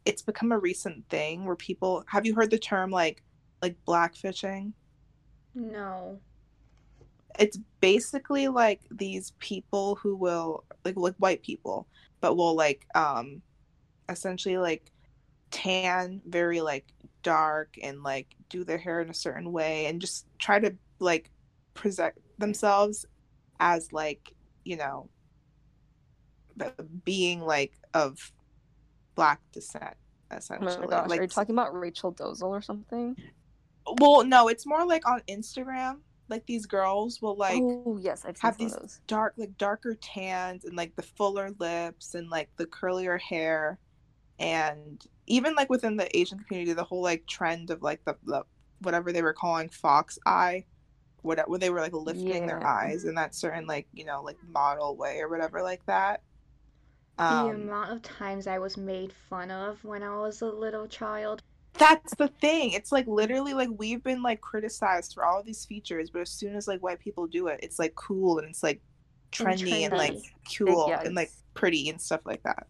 it's 0.05 0.23
become 0.23 0.53
a 0.53 0.59
recent 0.59 1.09
thing 1.09 1.45
where 1.45 1.57
people 1.57 2.05
have 2.09 2.27
you 2.27 2.35
heard 2.35 2.51
the 2.51 2.59
term 2.59 2.91
like 2.91 3.23
like 3.63 3.77
blackfishing? 3.87 4.73
No. 5.55 6.21
It's 7.39 7.59
basically 7.81 8.49
like 8.49 8.81
these 8.91 9.33
people 9.39 9.97
who 9.97 10.17
will 10.17 10.65
like 10.85 10.97
like 10.97 11.15
white 11.17 11.43
people, 11.43 11.87
but 12.21 12.37
will 12.37 12.55
like 12.55 12.87
um 12.95 13.43
essentially 14.09 14.59
like 14.59 14.91
tan 15.51 16.21
very 16.27 16.61
like 16.61 16.85
dark 17.23 17.77
and 17.83 18.03
like 18.03 18.35
do 18.49 18.65
their 18.65 18.79
hair 18.79 19.01
in 19.01 19.09
a 19.09 19.15
certain 19.15 19.53
way 19.53 19.87
and 19.87 20.01
just 20.01 20.27
try 20.39 20.59
to 20.59 20.75
like 20.99 21.31
present 21.75 22.15
themselves 22.39 23.07
as 23.61 23.93
like 23.93 24.33
you 24.65 24.77
know 24.77 25.09
being 27.05 27.41
like 27.41 27.73
of 27.95 28.33
black 29.15 29.41
descent 29.53 29.95
Oh 30.31 30.37
essentially 30.37 30.87
my 30.87 30.87
gosh, 30.87 31.09
like 31.09 31.21
are 31.21 31.23
you 31.23 31.29
talking 31.29 31.55
about 31.55 31.79
Rachel 31.79 32.13
Dolezal 32.13 32.49
or 32.49 32.63
something? 32.63 33.17
well 34.01 34.25
no 34.25 34.49
it's 34.49 34.67
more 34.67 34.85
like 34.87 35.07
on 35.07 35.21
instagram 35.29 35.99
like 36.29 36.47
these 36.47 36.67
girls 36.67 37.21
will 37.21 37.37
like 37.37 37.61
oh 37.63 37.99
yes, 38.01 38.25
I've 38.25 38.37
seen 38.37 38.49
have 38.49 38.59
these 38.59 39.01
dark 39.07 39.35
like 39.37 39.57
darker 39.59 39.95
tans 39.95 40.65
and 40.65 40.77
like 40.77 40.97
the 40.97 41.03
fuller 41.03 41.51
lips 41.59 42.15
and 42.15 42.31
like 42.31 42.49
the 42.57 42.67
curlier 42.67 43.21
hair. 43.21 43.79
And 44.39 45.05
even 45.27 45.55
like 45.55 45.71
within 45.71 45.97
the 45.97 46.15
asian 46.17 46.39
community 46.41 46.73
the 46.73 46.85
whole 46.85 47.03
like 47.03 47.27
trend 47.27 47.71
of 47.71 47.83
like 47.83 48.05
the, 48.05 48.17
the 48.25 48.43
whatever 48.81 49.13
they 49.13 49.23
were 49.23 49.33
calling 49.33 49.69
fox 49.69 50.19
eye 50.27 50.65
whatever 51.23 51.57
they 51.59 51.71
were 51.71 51.81
like 51.81 51.93
lifting 51.95 52.47
their 52.47 52.65
eyes 52.67 53.05
in 53.05 53.15
that 53.15 53.35
certain 53.35 53.67
like 53.67 53.87
you 53.93 54.05
know 54.05 54.23
like 54.23 54.37
model 54.47 54.97
way 54.97 55.21
or 55.21 55.29
whatever 55.29 55.63
like 55.63 55.85
that. 55.87 56.21
The 57.17 57.25
um 57.25 57.51
amount 57.51 57.93
of 57.93 58.03
times 58.03 58.47
I 58.47 58.59
was 58.59 58.77
made 58.77 59.13
fun 59.13 59.51
of 59.51 59.83
when 59.85 60.03
I 60.03 60.17
was 60.19 60.43
a 60.43 60.47
little 60.47 60.87
child. 60.87 61.43
That's 61.79 62.15
the 62.17 62.29
thing 62.29 62.73
it's 62.73 62.93
like 62.93 63.07
literally 63.07 63.53
like 63.55 63.69
we've 63.77 64.03
been 64.03 64.23
like 64.23 64.41
criticized 64.41 65.13
for 65.15 65.25
all 65.25 65.41
of 65.41 65.47
these 65.47 65.65
features 65.65 66.11
but 66.11 66.23
as 66.23 66.31
soon 66.31 66.55
as 66.55 66.69
like 66.69 66.83
white 66.83 67.01
people 67.01 67.27
do 67.27 67.49
it 67.49 67.61
it's 67.63 67.79
like 67.79 67.95
cool 67.97 68.39
and 68.39 68.49
it's 68.49 68.63
like 68.63 68.81
And 69.39 69.59
trendy 69.59 69.85
and, 69.85 69.97
like 69.97 70.17
cool 70.59 70.87
yeah, 70.87 71.03
and 71.05 71.15
like 71.15 71.31
pretty 71.55 71.89
and 71.89 72.01
stuff 72.01 72.21
like 72.25 72.43
that 72.45 72.67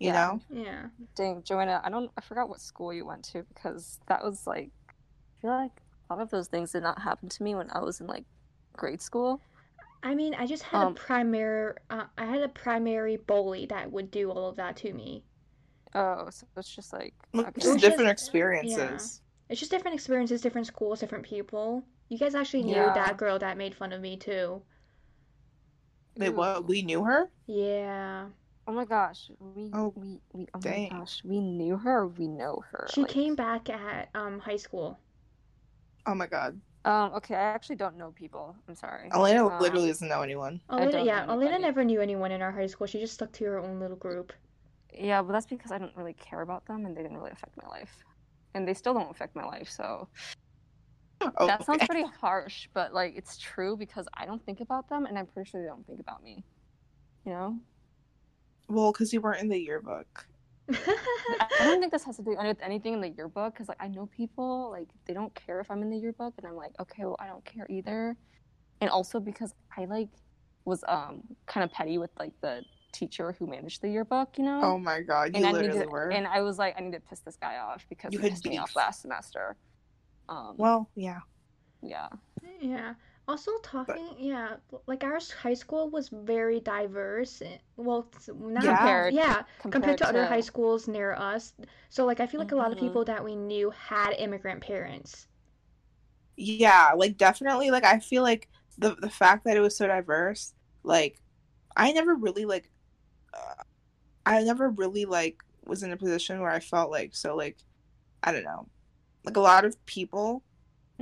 you 0.00 0.12
Yeah. 0.12 0.12
know 0.12 0.40
Yeah. 0.50 0.88
Dang, 1.16 1.42
Joanna, 1.44 1.80
I 1.84 1.90
don't 1.90 2.10
I 2.16 2.20
forgot 2.20 2.48
what 2.48 2.60
school 2.60 2.92
you 2.92 3.06
went 3.06 3.24
to 3.32 3.44
because 3.44 3.98
that 4.08 4.22
was 4.24 4.46
like 4.46 4.70
I 4.88 5.42
feel 5.42 5.50
like 5.50 5.82
a 6.10 6.14
lot 6.14 6.22
of 6.22 6.30
those 6.30 6.48
things 6.48 6.72
did 6.72 6.82
not 6.82 7.02
happen 7.02 7.28
to 7.30 7.42
me 7.42 7.54
when 7.54 7.70
I 7.70 7.80
was 7.80 8.00
in 8.00 8.06
like 8.06 8.24
grade 8.76 9.02
school. 9.02 9.42
I 10.04 10.14
mean, 10.14 10.34
I 10.36 10.46
just 10.46 10.62
had 10.64 10.82
Um, 10.82 10.88
a 10.88 10.88
primary. 10.88 11.74
Uh, 11.90 12.06
I 12.16 12.26
had 12.26 12.42
a 12.42 12.48
primary 12.48 13.16
bully 13.16 13.66
that 13.66 13.90
would 13.90 14.10
do 14.12 14.30
all 14.30 14.48
of 14.48 14.56
that 14.56 14.76
to 14.78 14.92
me. 14.92 15.24
Oh, 15.94 16.28
so 16.30 16.46
it's 16.56 16.74
just 16.74 16.92
like 16.92 17.14
Look, 17.32 17.48
okay. 17.48 17.60
just 17.60 17.74
It's 17.74 17.82
different 17.82 18.08
just- 18.10 18.24
experiences 18.28 19.20
It's 19.48 19.60
just 19.60 19.70
different 19.70 19.94
experiences, 19.94 20.40
different 20.40 20.66
schools, 20.66 21.00
different 21.00 21.24
people. 21.24 21.84
You 22.08 22.18
guys 22.18 22.34
actually 22.34 22.64
knew 22.64 22.74
Yeah. 22.76 22.92
that 22.94 23.16
girl 23.16 23.38
that 23.38 23.56
made 23.56 23.74
fun 23.74 23.92
of 23.92 24.00
me 24.00 24.16
too. 24.16 24.62
Wait, 26.16 26.28
Ooh. 26.28 26.32
what 26.32 26.66
we 26.66 26.82
knew 26.82 27.04
her 27.04 27.30
Yeah. 27.46 28.26
Oh 28.66 28.72
my 28.72 28.86
gosh, 28.86 29.30
we 29.38 29.70
Oh, 29.74 29.92
we, 29.94 30.20
we 30.32 30.46
oh 30.54 30.58
dang. 30.60 30.88
my 30.92 30.98
gosh, 31.00 31.20
we 31.24 31.38
knew 31.40 31.76
her. 31.76 31.98
Or 32.00 32.06
we 32.08 32.26
know 32.28 32.64
her. 32.70 32.86
She 32.92 33.02
like- 33.02 33.10
came 33.10 33.34
back 33.34 33.68
at 33.68 34.08
um 34.14 34.38
high 34.40 34.56
school. 34.56 34.98
oh 36.06 36.14
my 36.14 36.26
god 36.26 36.60
Um. 36.86 37.12
Okay, 37.14 37.34
I 37.34 37.38
actually 37.56 37.76
don't 37.76 37.96
know 37.96 38.10
people. 38.12 38.56
I'm 38.68 38.74
sorry. 38.74 39.08
elena 39.12 39.46
Um, 39.46 39.60
literally 39.60 39.88
doesn't 39.88 40.08
know 40.08 40.22
anyone 40.22 40.60
Elena, 40.70 41.04
yeah, 41.04 41.26
Elena 41.28 41.58
never 41.58 41.84
knew 41.84 42.00
anyone 42.00 42.30
in 42.32 42.42
our 42.42 42.52
high 42.52 42.66
school. 42.66 42.86
She 42.86 43.00
just 43.00 43.14
stuck 43.14 43.32
to 43.32 43.44
her 43.44 43.58
own 43.58 43.78
little 43.80 43.96
group. 43.96 44.32
Yeah, 44.96 45.22
but 45.22 45.32
that's 45.32 45.46
because 45.46 45.72
I 45.72 45.78
didn't 45.78 45.96
really 45.96 46.14
care 46.14 46.42
about 46.42 46.66
them, 46.66 46.86
and 46.86 46.96
they 46.96 47.02
didn't 47.02 47.16
really 47.16 47.32
affect 47.32 47.56
my 47.62 47.68
life, 47.68 48.04
and 48.54 48.66
they 48.66 48.74
still 48.74 48.94
don't 48.94 49.10
affect 49.10 49.34
my 49.36 49.44
life. 49.44 49.68
So 49.70 50.08
oh, 51.20 51.46
that 51.46 51.64
sounds 51.64 51.84
pretty 51.86 52.04
harsh, 52.20 52.68
but 52.74 52.94
like 52.94 53.14
it's 53.16 53.38
true 53.38 53.76
because 53.76 54.06
I 54.14 54.26
don't 54.26 54.44
think 54.44 54.60
about 54.60 54.88
them, 54.88 55.06
and 55.06 55.18
I'm 55.18 55.26
pretty 55.26 55.50
sure 55.50 55.62
they 55.62 55.68
don't 55.68 55.86
think 55.86 56.00
about 56.00 56.22
me. 56.22 56.44
You 57.24 57.32
know. 57.32 57.58
well 58.68 58.92
because 58.92 59.12
you 59.12 59.20
weren't 59.20 59.40
in 59.42 59.48
the 59.48 59.58
yearbook 59.58 60.26
I 60.70 61.48
don't 61.60 61.80
think 61.80 61.92
this 61.92 62.04
has 62.04 62.16
to 62.16 62.22
do 62.22 62.36
with 62.36 62.58
anything 62.62 62.94
in 62.94 63.00
the 63.00 63.10
yearbook 63.10 63.54
because 63.54 63.68
like 63.68 63.78
I 63.80 63.88
know 63.88 64.06
people 64.06 64.70
like 64.70 64.88
they 65.06 65.12
don't 65.12 65.34
care 65.34 65.60
if 65.60 65.70
I'm 65.70 65.82
in 65.82 65.90
the 65.90 65.98
yearbook 65.98 66.34
and 66.38 66.46
I'm 66.46 66.56
like 66.56 66.72
okay 66.80 67.04
well 67.04 67.16
I 67.20 67.26
don't 67.26 67.44
care 67.44 67.66
either, 67.68 68.16
and 68.80 68.90
also 68.90 69.20
because 69.20 69.54
I 69.76 69.84
like 69.84 70.08
was 70.64 70.82
um 70.88 71.22
kind 71.46 71.64
of 71.64 71.70
petty 71.70 71.98
with 71.98 72.10
like 72.18 72.32
the 72.40 72.62
teacher 72.94 73.34
who 73.38 73.46
managed 73.46 73.82
the 73.82 73.90
yearbook 73.90 74.38
you 74.38 74.44
know 74.44 74.60
oh 74.64 74.78
my 74.78 75.00
god 75.02 75.34
you 75.36 75.36
and 75.36 75.46
I 75.46 75.52
literally 75.52 75.74
needed 75.74 75.90
were 75.90 76.10
and 76.10 76.26
I 76.26 76.40
was 76.42 76.58
like 76.58 76.74
I 76.78 76.82
need 76.82 76.92
to 76.92 77.00
piss 77.00 77.20
this 77.20 77.36
guy 77.36 77.58
off 77.58 77.84
because 77.88 78.12
You 78.12 78.18
he 78.18 78.24
had 78.24 78.32
pissed 78.32 78.44
me 78.46 78.58
off 78.58 78.76
last 78.76 79.02
semester. 79.02 79.56
Um, 80.28 80.54
well 80.58 80.90
yeah 80.94 81.20
yeah, 81.82 82.08
Yeah. 82.60 82.94
Also 83.26 83.50
talking, 83.62 84.16
yeah, 84.18 84.56
like 84.86 85.02
our 85.04 85.18
high 85.42 85.54
school 85.54 85.90
was 85.90 86.08
very 86.10 86.60
diverse. 86.60 87.40
eh, 87.42 87.58
Well, 87.76 88.10
not 88.28 88.64
Yeah. 88.64 88.76
Compared- 88.76 89.14
yeah, 89.14 89.42
compared, 89.60 89.98
to, 89.98 90.06
other 90.08 90.24
high 90.26 90.40
schools 90.40 90.88
near 90.88 91.12
us. 91.14 91.54
So 91.90 92.04
like 92.06 92.20
I 92.20 92.26
feel 92.26 92.40
like 92.40 92.52
a 92.52 92.56
lot 92.56 92.72
of 92.72 92.78
Mhm. 92.78 92.80
people 92.80 93.04
that 93.06 93.24
we 93.24 93.34
knew 93.36 93.70
had 93.70 94.12
immigrant 94.18 94.62
parents. 94.62 95.26
yeah 96.36 96.92
like 96.96 97.16
definitely 97.16 97.70
like 97.70 97.84
i 97.84 97.98
feel 97.98 98.22
like 98.22 98.48
the 98.78 98.96
the 99.00 99.10
fact 99.10 99.44
that 99.44 99.56
it 99.56 99.60
was 99.60 99.76
so 99.76 99.86
diverse 99.86 100.52
like 100.82 101.20
i 101.76 101.92
never 101.92 102.14
really 102.14 102.44
like 102.44 102.70
i 104.26 104.42
never 104.42 104.70
really 104.70 105.04
like 105.04 105.36
was 105.66 105.82
in 105.82 105.92
a 105.92 105.96
position 105.96 106.40
where 106.40 106.50
i 106.50 106.60
felt 106.60 106.90
like 106.90 107.14
so 107.14 107.36
like 107.36 107.58
i 108.22 108.32
don't 108.32 108.44
know 108.44 108.68
like 109.24 109.36
a 109.36 109.40
lot 109.40 109.64
of 109.64 109.76
people 109.86 110.42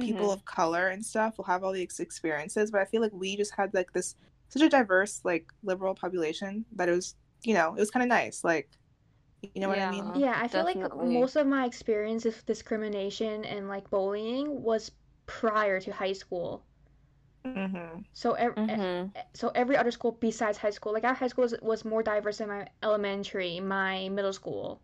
people 0.00 0.28
Mhm. 0.28 0.34
of 0.34 0.44
color 0.44 0.88
and 0.88 1.04
stuff 1.04 1.38
will 1.38 1.44
have 1.46 1.64
all 1.64 1.72
these 1.72 2.00
experiences 2.00 2.70
but 2.70 2.80
i 2.80 2.84
feel 2.86 3.02
like 3.02 3.12
we 3.12 3.36
just 3.36 3.54
had 3.56 3.74
like 3.74 3.92
this 3.92 4.16
such 4.50 4.62
a 4.62 4.68
diverse 4.68 5.20
like 5.24 5.46
liberal 5.62 5.94
population 5.94 6.64
that 6.76 6.88
it 6.88 6.92
was 6.92 7.16
you 7.44 7.54
know 7.54 7.74
it 7.76 7.80
was 7.80 7.90
kind 7.90 8.02
of 8.04 8.08
nice 8.08 8.44
like 8.44 8.70
you 9.42 9.60
know 9.60 9.68
what 9.68 9.78
i 9.78 9.86
mean 9.86 10.10
Yeah. 10.14 10.20
Yeah, 10.20 10.38
I 10.40 10.48
feel 10.48 10.64
like 10.64 10.78
most 11.00 11.36
of 11.36 11.46
my 11.46 11.66
experience 11.66 12.26
of 12.26 12.44
discrimination 12.46 13.44
and 13.44 13.68
like 13.68 13.90
bullying 13.90 14.62
was 14.62 14.92
prior 15.26 15.80
to 15.80 15.92
high 15.92 16.12
school. 16.14 16.64
Hmm 17.44 18.02
So 18.14 18.32
ev- 18.32 18.58
e- 18.70 18.78
Mhm. 18.78 19.12
so 19.34 19.50
every 19.54 19.76
other 19.76 19.90
school 19.90 20.12
besides 20.12 20.58
high 20.58 20.70
school, 20.70 20.92
like 20.94 21.04
our 21.04 21.14
high 21.14 21.28
school 21.28 21.42
was, 21.42 21.54
was 21.62 21.84
more 21.84 22.02
diverse 22.02 22.38
than 22.38 22.48
my 22.48 22.68
elementary, 22.82 23.60
my 23.60 24.08
middle 24.08 24.32
school. 24.32 24.80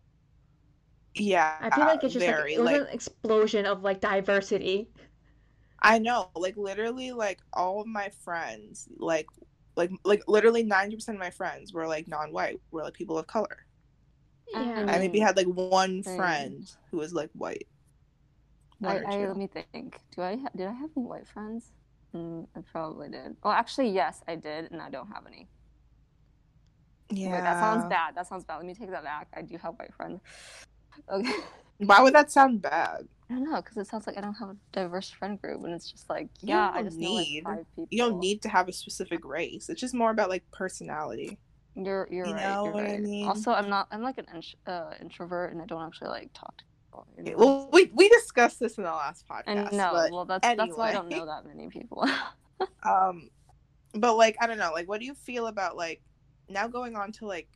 yeah 1.15 1.59
I 1.61 1.71
feel 1.71 1.87
like 1.87 2.03
it's 2.03 2.13
just 2.15 2.27
like 2.27 2.45
it 2.53 2.59
was 2.61 2.73
like 2.73 2.83
an 2.83 2.89
explosion 2.89 3.65
of 3.67 3.83
like 3.83 4.01
diversity. 4.01 4.89
I 5.81 5.99
know, 5.99 6.31
like 6.35 6.57
literally, 6.57 7.13
like 7.13 7.41
all 7.53 7.81
of 7.81 7.87
my 7.87 8.11
friends, 8.25 8.89
like, 8.99 9.27
like, 9.77 9.91
like 10.05 10.23
literally 10.27 10.65
ninety 10.65 10.97
percent 10.97 11.17
of 11.17 11.21
my 11.21 11.31
friends 11.31 11.73
were 11.73 11.87
like 11.87 12.09
non-white, 12.09 12.61
were 12.73 12.83
like 12.83 12.95
people 12.95 13.19
of 13.19 13.27
color. 13.27 13.67
Yeah. 14.53 14.87
I 14.87 14.99
maybe 14.99 15.21
had 15.21 15.37
like 15.37 15.47
one 15.47 16.03
Same. 16.03 16.57
friend 16.57 16.69
who 16.91 16.99
was 16.99 17.13
like 17.13 17.31
white. 17.35 17.69
One 18.79 18.99
I, 18.99 19.17
I 19.21 19.27
let 19.27 19.37
me 19.37 19.47
think. 19.47 20.01
Do 20.11 20.23
I 20.23 20.37
ha- 20.37 20.51
did 20.57 20.67
I 20.67 20.73
have 20.73 20.91
any 20.97 21.07
white 21.07 21.29
friends? 21.29 21.73
Mm, 22.15 22.47
I 22.57 22.61
probably 22.73 23.09
did. 23.11 23.37
Well, 23.43 23.53
actually, 23.53 23.91
yes, 23.91 24.23
I 24.27 24.35
did, 24.37 24.71
and 24.71 24.81
I 24.81 24.89
don't 24.91 25.09
have 25.13 25.25
any. 25.27 25.49
yeah, 27.11 27.33
Wait, 27.33 27.41
that 27.43 27.61
sounds 27.61 27.85
bad. 27.89 28.15
That 28.17 28.27
sounds 28.27 28.45
bad. 28.45 28.57
Let 28.57 28.67
me 28.67 28.75
take 28.75 28.91
that 28.91 29.05
back. 29.05 29.29
I 29.37 29.43
do 29.43 29.57
have 29.59 29.75
white 29.79 29.95
friends. 29.95 30.21
Okay. 31.09 31.33
Why 31.79 32.03
would 32.03 32.13
that 32.17 32.33
sound 32.33 32.61
bad? 32.61 33.07
I 33.31 33.35
don't 33.35 33.45
know, 33.49 33.57
because 33.63 33.77
it 33.77 33.87
sounds 33.87 34.09
like 34.09 34.19
I 34.19 34.21
don't 34.21 34.35
have 34.35 34.49
a 34.49 34.57
diverse 34.73 35.11
friend 35.11 35.41
group, 35.41 35.63
and 35.63 35.73
it's 35.73 35.89
just 35.89 36.11
like, 36.11 36.29
yeah, 36.41 36.71
I 36.71 36.77
don't 36.79 36.87
just 36.87 36.97
need- 36.99 37.45
know 37.45 37.51
like 37.51 37.59
five 37.59 37.67
people. 37.77 37.87
You 37.91 37.99
don't 37.99 38.19
need 38.19 38.43
to 38.43 38.49
have 38.49 38.67
a 38.69 38.73
specific 38.73 39.25
race. 39.25 39.69
It's 39.69 39.81
just 39.81 39.95
more 39.95 40.11
about 40.11 40.29
like 40.29 40.43
personality. 40.51 41.39
You're 41.77 42.09
you're 42.11 42.27
you 42.27 42.35
right. 42.35 42.43
know 42.43 42.65
you're 42.65 42.73
what 42.73 42.85
I 42.85 42.97
mean? 42.97 43.29
Also, 43.29 43.53
I'm 43.53 43.69
not. 43.69 43.87
I'm 43.93 44.03
like 44.03 44.19
an 44.19 44.27
uh, 44.67 44.95
introvert, 45.01 45.53
and 45.53 45.63
I 45.63 45.67
don't 45.67 45.83
actually 45.87 46.09
like 46.09 46.31
talk 46.35 46.57
to 46.57 46.65
people. 46.91 47.07
you 47.17 47.23
Okay, 47.23 47.31
know? 47.33 47.39
Well, 47.39 47.69
we 47.73 47.91
we 47.95 48.09
discussed 48.09 48.61
this 48.61 48.79
in 48.79 48.85
the 48.85 48.91
last 48.91 49.27
podcast. 49.29 49.43
and 49.47 49.73
no, 49.73 50.09
well, 50.11 50.25
that's 50.25 50.47
that's 50.47 50.77
why 50.77 50.91
I 50.91 50.93
don't 50.93 51.09
know 51.09 51.27
that 51.27 51.47
many 51.47 51.69
people. 51.69 52.07
um, 52.83 53.31
but 53.95 54.17
like 54.17 54.37
I 54.41 54.47
don't 54.47 54.59
know, 54.59 54.73
like 54.73 54.89
what 54.89 55.01
do 55.01 55.07
you 55.07 55.15
feel 55.15 55.47
about 55.47 55.77
like 55.77 56.03
now 56.49 56.67
going 56.69 56.97
on 56.97 57.13
to 57.13 57.27
like 57.27 57.49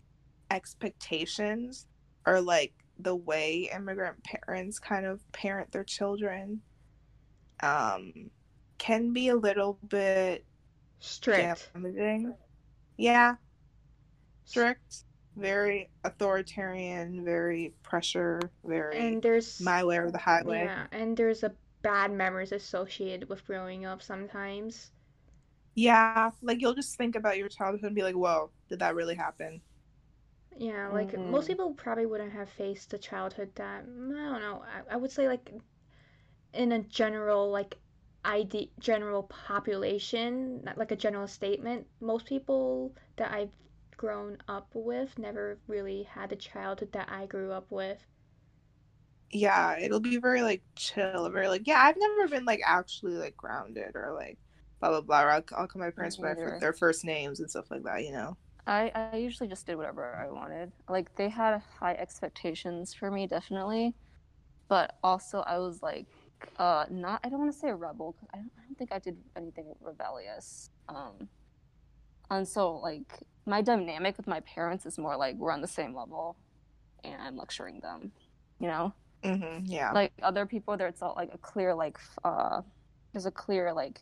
expectations 0.51 1.87
or 2.27 2.41
like 2.41 2.73
the 2.99 3.17
way 3.17 3.71
immigrant 3.75 4.23
parents 4.23 4.79
kind 4.79 5.07
of 5.07 5.21
parent 5.33 5.73
their 5.73 5.83
children 5.83 6.61
um 7.63 8.13
can 8.79 9.13
be 9.13 9.29
a 9.29 9.37
little 9.37 9.79
bit 9.89 10.45
Strict. 10.99 11.71
damaging. 11.73 12.35
Yeah. 12.97 13.37
Strict, 14.45 15.05
very 15.37 15.91
authoritarian, 16.05 17.25
very 17.25 17.75
pressure, 17.83 18.53
very 18.65 18.93
And 18.93 19.23
there's 19.23 19.59
my 19.59 19.85
way 19.85 19.99
or 19.99 20.11
the 20.11 20.19
highway. 20.19 20.73
yeah, 20.73 20.87
and 20.93 21.17
there's 21.17 21.43
a 21.43 21.57
bad 21.83 22.13
memories 22.13 22.53
associated 22.53 23.29
with 23.29 23.45
growing 23.45 23.85
up 23.85 24.03
sometimes. 24.03 24.93
Yeah, 25.75 26.31
like 26.43 26.61
you'll 26.61 26.75
just 26.75 26.97
think 26.97 27.15
about 27.17 27.39
your 27.39 27.49
childhood 27.49 27.85
and 27.87 27.95
be 27.95 28.03
like, 28.03 28.15
"Whoa, 28.15 28.53
did 28.69 28.79
that 28.81 28.95
really 28.95 29.15
happen?" 29.17 29.63
Yeah, 30.57 30.89
like 30.89 31.21
most 31.27 31.47
Mhm. 31.47 31.49
people 31.49 31.75
probably 31.75 32.07
wouldn't 32.07 32.33
have 32.33 32.49
faced 32.49 32.95
a 32.95 32.99
childhood 32.99 33.55
that 33.57 33.87
mm, 33.87 34.13
I 34.19 34.31
don't 34.31 34.41
know. 34.41 34.63
I, 34.65 34.95
I 34.95 34.97
would 34.97 35.11
say 35.11 35.29
like 35.29 35.51
in 36.55 36.73
a 36.73 36.79
general 36.81 37.51
like 37.51 37.79
ID 38.25 38.73
general 38.81 39.25
population, 39.25 40.63
like 40.77 40.91
a 40.91 40.97
general 40.97 41.29
statement, 41.29 41.87
most 42.01 42.27
people 42.27 42.95
that 43.17 43.33
I've 43.33 43.55
grown 44.03 44.37
up 44.49 44.69
with 44.75 45.17
never 45.17 45.59
really 45.69 46.03
had 46.03 46.29
the 46.29 46.35
childhood 46.35 46.91
that 46.91 47.09
I 47.09 47.25
grew 47.27 47.53
up 47.53 47.71
with. 47.71 48.05
Yeah, 49.31 49.79
it'll 49.79 50.01
be 50.01 50.17
very 50.17 50.43
like 50.43 50.63
chill, 50.75 51.31
very 51.31 51.47
like, 51.47 51.69
yeah, 51.69 51.81
I've 51.81 51.97
never 51.97 52.27
been 52.27 52.45
like 52.45 52.61
actually 52.67 53.13
like 53.15 53.37
grounded 53.37 53.93
or 53.95 54.13
like 54.13 54.39
blah 54.81 54.91
blah 54.91 55.01
blah. 55.03 55.19
I'll, 55.19 55.45
I'll 55.57 55.69
call 55.69 55.81
my 55.81 55.91
parents 55.91 56.17
by 56.17 56.35
neither. 56.35 56.59
their 56.61 56.73
first 56.73 57.05
names 57.05 57.39
and 57.39 57.49
stuff 57.49 57.71
like 57.71 57.85
that, 57.85 58.05
you 58.05 58.11
know. 58.13 58.37
I, 58.67 58.91
I 58.95 59.17
usually 59.19 59.49
just 59.49 59.67
did 59.67 59.77
whatever 59.77 60.17
I 60.17 60.29
wanted. 60.33 60.73
Like 60.89 61.15
they 61.15 61.29
had 61.29 61.63
high 61.79 61.95
expectations 61.95 62.93
for 62.93 63.11
me, 63.11 63.29
definitely, 63.29 63.95
but 64.69 64.97
also 65.05 65.41
I 65.47 65.59
was 65.59 65.83
like, 65.83 66.07
uh, 66.59 66.87
not. 66.91 67.21
I 67.25 67.29
don't 67.29 67.39
want 67.39 67.53
to 67.53 67.59
say 67.59 67.69
a 67.71 67.77
rebel 67.77 68.13
because 68.13 68.29
I 68.35 68.39
don't, 68.39 68.53
I 68.59 68.67
don't 68.67 68.79
think 68.79 68.93
I 68.93 68.99
did 68.99 69.17
anything 69.37 69.75
rebellious. 69.81 70.71
Um, 70.89 71.29
and 72.37 72.47
so 72.49 72.73
like 72.79 73.13
my 73.47 73.61
dynamic 73.63 74.17
with 74.17 74.27
my 74.27 74.41
parents 74.41 74.87
is 74.87 74.99
more 74.99 75.17
like 75.17 75.37
we're 75.37 75.53
on 75.53 75.61
the 75.61 75.69
same 75.69 75.95
level, 75.95 76.37
and 77.05 77.21
I'm 77.21 77.37
lecturing 77.37 77.81
them, 77.81 78.13
you 78.61 78.69
know. 78.69 78.93
hmm 79.25 79.59
yeah. 79.65 79.93
like 79.93 80.13
other 80.23 80.47
people 80.47 80.77
there's 80.77 81.01
all 81.01 81.15
like 81.17 81.31
a 81.33 81.39
clear 81.39 81.75
like 81.75 81.97
uh 82.25 82.61
there's 83.13 83.27
a 83.27 83.31
clear 83.31 83.73
like 83.73 84.01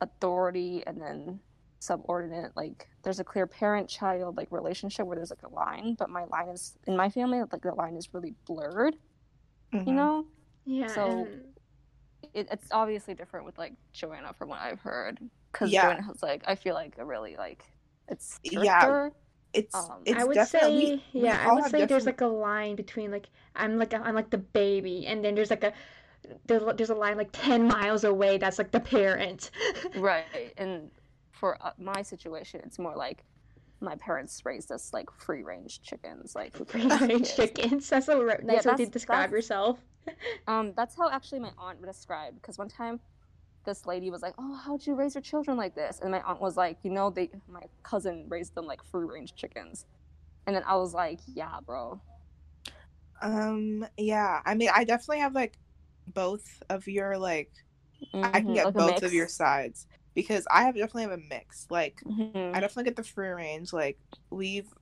authority 0.00 0.82
and 0.86 1.00
then 1.00 1.38
subordinate 1.80 2.50
like 2.56 2.88
there's 3.02 3.20
a 3.20 3.24
clear 3.24 3.46
parent 3.46 3.88
child 3.88 4.36
like 4.36 4.48
relationship 4.50 5.06
where 5.06 5.16
there's 5.16 5.30
like 5.30 5.42
a 5.42 5.48
line 5.54 5.94
but 5.98 6.08
my 6.10 6.24
line 6.24 6.48
is 6.48 6.78
in 6.86 6.96
my 6.96 7.08
family 7.10 7.38
like 7.52 7.62
the 7.62 7.74
line 7.74 7.96
is 7.96 8.08
really 8.14 8.34
blurred 8.46 8.96
you 9.72 9.80
Mhm. 9.80 9.94
know 9.94 10.26
Yeah, 10.64 10.86
So- 10.88 11.10
and 11.26 11.49
it, 12.34 12.48
it's 12.50 12.68
obviously 12.70 13.14
different 13.14 13.46
with 13.46 13.58
like 13.58 13.72
joanna 13.92 14.32
from 14.38 14.48
what 14.48 14.60
i've 14.60 14.80
heard 14.80 15.18
because 15.52 15.70
Yeah. 15.70 15.86
joanna 15.86 16.02
has 16.02 16.22
like 16.22 16.42
i 16.46 16.54
feel 16.54 16.74
like 16.74 16.96
a 16.98 17.04
really 17.04 17.36
like 17.36 17.64
it's 18.08 18.38
Yeah. 18.42 19.08
It's 19.52 19.74
um, 19.74 20.02
it's 20.04 20.20
I 20.20 20.24
would 20.24 20.34
definitely 20.34 20.86
say, 20.86 21.02
we 21.12 21.22
yeah, 21.22 21.44
I 21.44 21.52
would 21.52 21.62
have 21.62 21.70
say 21.72 21.84
there's 21.84 22.06
like 22.06 22.20
a 22.20 22.26
line 22.26 22.76
between 22.76 23.10
like 23.10 23.28
I'm 23.56 23.78
like 23.78 23.92
I'm 23.92 24.14
like 24.14 24.30
the 24.30 24.38
baby, 24.38 25.06
and 25.08 25.24
then 25.24 25.34
there's 25.34 25.50
like 25.50 25.64
a 25.64 25.72
there's, 26.46 26.62
there's 26.76 26.90
a 26.90 26.94
line 26.94 27.16
like 27.16 27.30
10 27.32 27.66
miles 27.66 28.04
away 28.04 28.38
that's 28.38 28.58
like 28.58 28.70
the 28.70 28.78
parent. 28.78 29.50
right 29.96 30.52
and 30.56 30.90
for 31.32 31.56
uh, 31.60 31.72
my 31.78 32.00
situation 32.02 32.60
it's 32.64 32.78
more 32.78 32.94
like 32.94 33.24
my 33.80 33.96
parents 33.96 34.40
raised 34.44 34.70
us 34.70 34.92
like 34.92 35.10
free 35.10 35.42
range 35.42 35.80
chickens 35.82 36.36
like 36.36 36.54
Free 36.68 36.86
range 36.86 37.34
chickens. 37.34 37.88
That's 37.90 38.08
a 38.08 38.22
re- 38.22 38.38
nice 38.44 38.66
way 38.66 38.76
to 38.76 38.86
describe 38.86 39.32
yourself. 39.32 39.78
Um, 40.46 40.72
that's 40.76 40.96
how 40.96 41.10
actually 41.10 41.40
my 41.40 41.52
aunt 41.58 41.80
would 41.80 41.86
describe 41.86 42.34
because 42.34 42.58
one 42.58 42.68
time 42.68 43.00
this 43.64 43.86
lady 43.86 44.10
was 44.10 44.22
like, 44.22 44.34
"Oh, 44.38 44.56
how'd 44.56 44.86
you 44.86 44.94
raise 44.94 45.14
your 45.14 45.22
children 45.22 45.56
like 45.56 45.74
this?" 45.74 46.00
And 46.00 46.10
my 46.12 46.22
aunt 46.22 46.40
was 46.40 46.56
like, 46.56 46.78
"You 46.84 46.90
know, 46.90 47.10
they 47.10 47.30
my 47.48 47.64
cousin 47.84 48.26
raised 48.28 48.54
them 48.54 48.66
like 48.66 48.84
free 48.84 49.06
range 49.06 49.34
chickens," 49.36 49.86
and 50.46 50.56
then 50.56 50.64
I 50.66 50.76
was 50.76 50.94
like, 50.94 51.20
"Yeah, 51.26 51.60
bro." 51.66 52.02
Um, 53.22 53.86
yeah. 53.96 54.40
I 54.44 54.54
mean, 54.54 54.70
I 54.74 54.84
definitely 54.84 55.20
have 55.20 55.34
like 55.34 55.58
both 56.06 56.44
of 56.70 56.86
your 56.88 57.18
like 57.18 57.52
I 58.22 58.40
can 58.42 58.52
Mhm, 58.52 58.54
get 58.54 58.76
like 58.76 58.76
both 58.76 59.02
of 59.02 59.14
your 59.14 59.28
sides 59.28 59.86
because 60.14 60.46
I 60.50 60.64
have 60.64 60.76
definitely 60.76 61.04
have 61.04 61.12
a 61.12 61.18
mix. 61.18 61.66
Like 61.70 62.02
Mhm. 62.04 62.54
I 62.54 62.60
definitely 62.60 62.84
get 62.86 62.96
the 62.96 63.04
free 63.04 63.28
range. 63.30 63.72
Like 63.74 63.98
we've 64.30 64.72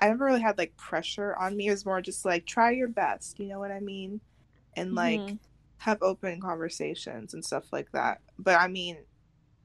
I 0.00 0.08
never 0.08 0.26
really 0.26 0.42
had 0.42 0.58
like 0.58 0.76
pressure 0.76 1.36
on 1.36 1.56
me. 1.56 1.68
It 1.68 1.72
was 1.72 1.86
more 1.86 2.02
just 2.02 2.24
like 2.26 2.46
try 2.46 2.72
your 2.72 2.88
best, 2.88 3.38
you 3.40 3.48
know 3.48 3.60
what 3.60 3.72
I 3.72 3.80
mean? 3.80 4.22
And 4.76 4.94
like 4.94 5.34
Mhm. 5.34 5.38
have 5.78 5.98
open 6.02 6.40
conversations 6.40 7.34
and 7.34 7.44
stuff 7.44 7.72
like 7.72 7.90
that. 7.92 8.20
But 8.38 8.60
I 8.60 8.68
mean, 8.68 8.98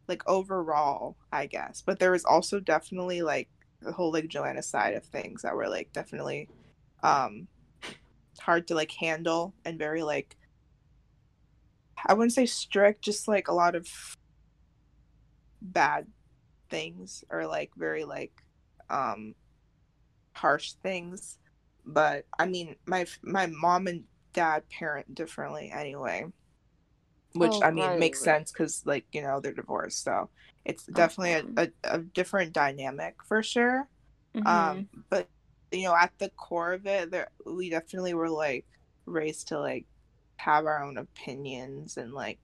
like 0.08 0.24
overall, 0.28 1.18
I 1.32 1.48
guess. 1.48 1.84
But 1.86 2.00
there 2.00 2.12
was 2.12 2.26
also 2.26 2.60
definitely 2.60 3.22
like 3.22 3.50
the 3.82 3.94
whole 3.94 4.12
like 4.14 4.28
Joanna 4.30 4.64
side 4.64 4.96
of 4.96 5.06
things 5.06 5.44
that 5.44 5.56
were 5.56 5.70
like 5.70 5.92
definitely 5.94 6.50
um 7.04 7.48
hard 8.42 8.68
to 8.68 8.76
like 8.76 8.92
handle 8.92 9.56
and 9.66 9.80
very 9.80 10.04
like 10.04 10.38
I 12.06 12.14
wouldn't 12.14 12.34
say 12.34 12.46
strict, 12.46 13.04
just 13.04 13.28
like 13.28 13.48
a 13.48 13.54
lot 13.54 13.76
of 13.76 13.88
bad 15.62 16.08
things 16.70 17.24
or 17.30 17.48
like 17.48 17.72
very 17.78 18.06
like 18.06 18.34
um 18.90 19.36
harsh 20.36 20.74
things. 20.84 21.38
But 21.86 22.26
I 22.40 22.46
mean, 22.48 22.76
my 22.86 23.06
my 23.24 23.48
mom 23.48 23.88
and 23.88 24.06
dad 24.36 24.66
parent 24.80 25.16
differently 25.16 25.72
anyway, 25.74 26.26
which 27.34 27.60
Oh, 27.60 27.64
I 27.64 27.72
mean 27.72 27.98
right, 27.98 28.00
makes 28.00 28.24
sense 28.24 28.52
because 28.52 28.82
like 28.86 29.06
you 29.12 29.22
know 29.22 29.40
they're 29.42 29.54
divorced, 29.54 30.04
so 30.04 30.30
it's 30.64 30.86
definitely 30.86 31.34
a, 31.58 31.64
a, 31.66 31.96
a 31.98 32.00
different 32.00 32.54
dynamic 32.54 33.16
for 33.28 33.44
sure. 33.44 33.88
Mhm. 34.34 34.86
Um, 34.86 34.90
but 35.12 35.30
you 35.72 35.84
know, 35.86 35.96
at 35.96 36.14
the 36.20 36.32
core 36.38 36.74
of 36.74 36.88
it, 36.88 37.12
there 37.12 37.30
we 37.46 37.70
definitely 37.70 38.16
were 38.16 38.30
like 38.30 38.66
raised 39.08 39.50
to 39.50 39.60
like 39.60 39.88
have 40.38 40.66
our 40.68 40.84
own 40.84 40.98
opinions 40.98 41.98
and 41.98 42.14
like 42.14 42.42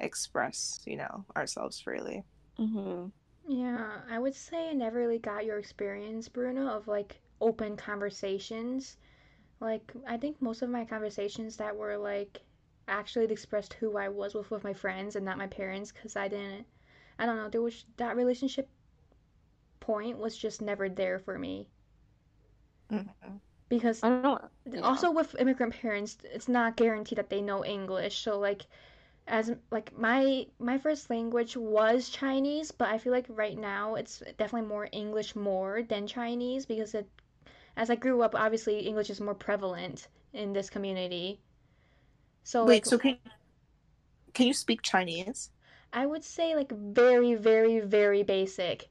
express, 0.00 0.80
you 0.86 0.96
know, 0.98 1.26
ourselves 1.36 1.80
freely. 1.80 2.24
Mhm. 2.58 3.12
Yeah, 3.48 4.02
I 4.10 4.18
would 4.18 4.34
say 4.34 4.68
I 4.68 4.72
never 4.74 4.98
really 4.98 5.18
got 5.18 5.46
your 5.46 5.58
experience, 5.58 6.28
Bruno, 6.28 6.68
of 6.68 6.86
like 6.86 7.22
open 7.40 7.76
conversations. 7.78 8.98
Like, 9.60 9.92
I 10.06 10.16
think 10.16 10.40
most 10.40 10.62
of 10.62 10.70
my 10.70 10.84
conversations 10.84 11.56
that 11.56 11.76
were 11.76 11.96
like 11.96 12.42
actually 12.88 13.24
expressed 13.26 13.74
who 13.74 13.96
I 13.96 14.08
was 14.08 14.34
with 14.34 14.50
with 14.50 14.64
my 14.64 14.72
friends 14.74 15.16
and 15.16 15.24
not 15.24 15.38
my 15.38 15.46
parents, 15.48 15.92
because 15.92 16.16
I 16.16 16.28
didn't, 16.28 16.66
I 17.18 17.26
don't 17.26 17.36
know, 17.36 17.48
there 17.48 17.62
was 17.62 17.84
that 17.96 18.16
relationship 18.16 18.68
point 19.80 20.18
was 20.18 20.36
just 20.36 20.60
never 20.62 20.88
there 20.88 21.18
for 21.18 21.38
me. 21.38 21.68
Mhm. 22.90 23.40
Because 23.68 24.04
I 24.04 24.08
don't 24.08 24.22
know. 24.22 24.48
yeah. 24.66 24.80
also 24.82 25.10
with 25.10 25.34
immigrant 25.38 25.74
parents 25.80 26.18
it's 26.24 26.48
not 26.48 26.76
guaranteed 26.76 27.18
that 27.18 27.28
they 27.30 27.40
know 27.40 27.64
english 27.64 28.18
so 28.18 28.38
like 28.38 28.66
as 29.26 29.54
like 29.70 29.96
my 29.96 30.46
my 30.58 30.78
first 30.78 31.10
language 31.10 31.56
was 31.56 32.08
chinese 32.10 32.70
but 32.72 32.88
i 32.88 32.98
feel 32.98 33.12
like 33.12 33.26
right 33.28 33.58
now 33.58 33.94
it's 33.94 34.20
definitely 34.38 34.68
more 34.68 34.88
english 34.92 35.34
more 35.36 35.82
than 35.82 36.06
chinese 36.06 36.66
because 36.66 36.94
it 36.94 37.08
as 37.76 37.90
i 37.90 37.94
grew 37.94 38.22
up 38.22 38.34
obviously 38.34 38.80
english 38.80 39.10
is 39.10 39.20
more 39.20 39.34
prevalent 39.34 40.08
in 40.32 40.52
this 40.52 40.70
community 40.70 41.40
so 42.44 42.64
Wait, 42.64 42.74
like 42.76 42.86
so 42.86 42.98
can 42.98 43.16
can 44.34 44.46
you 44.46 44.54
speak 44.54 44.82
Chinese? 44.82 45.50
i 45.92 46.04
would 46.06 46.24
say 46.24 46.54
like 46.54 46.70
very 46.72 47.34
very 47.34 47.80
very 47.80 48.22
basic 48.22 48.88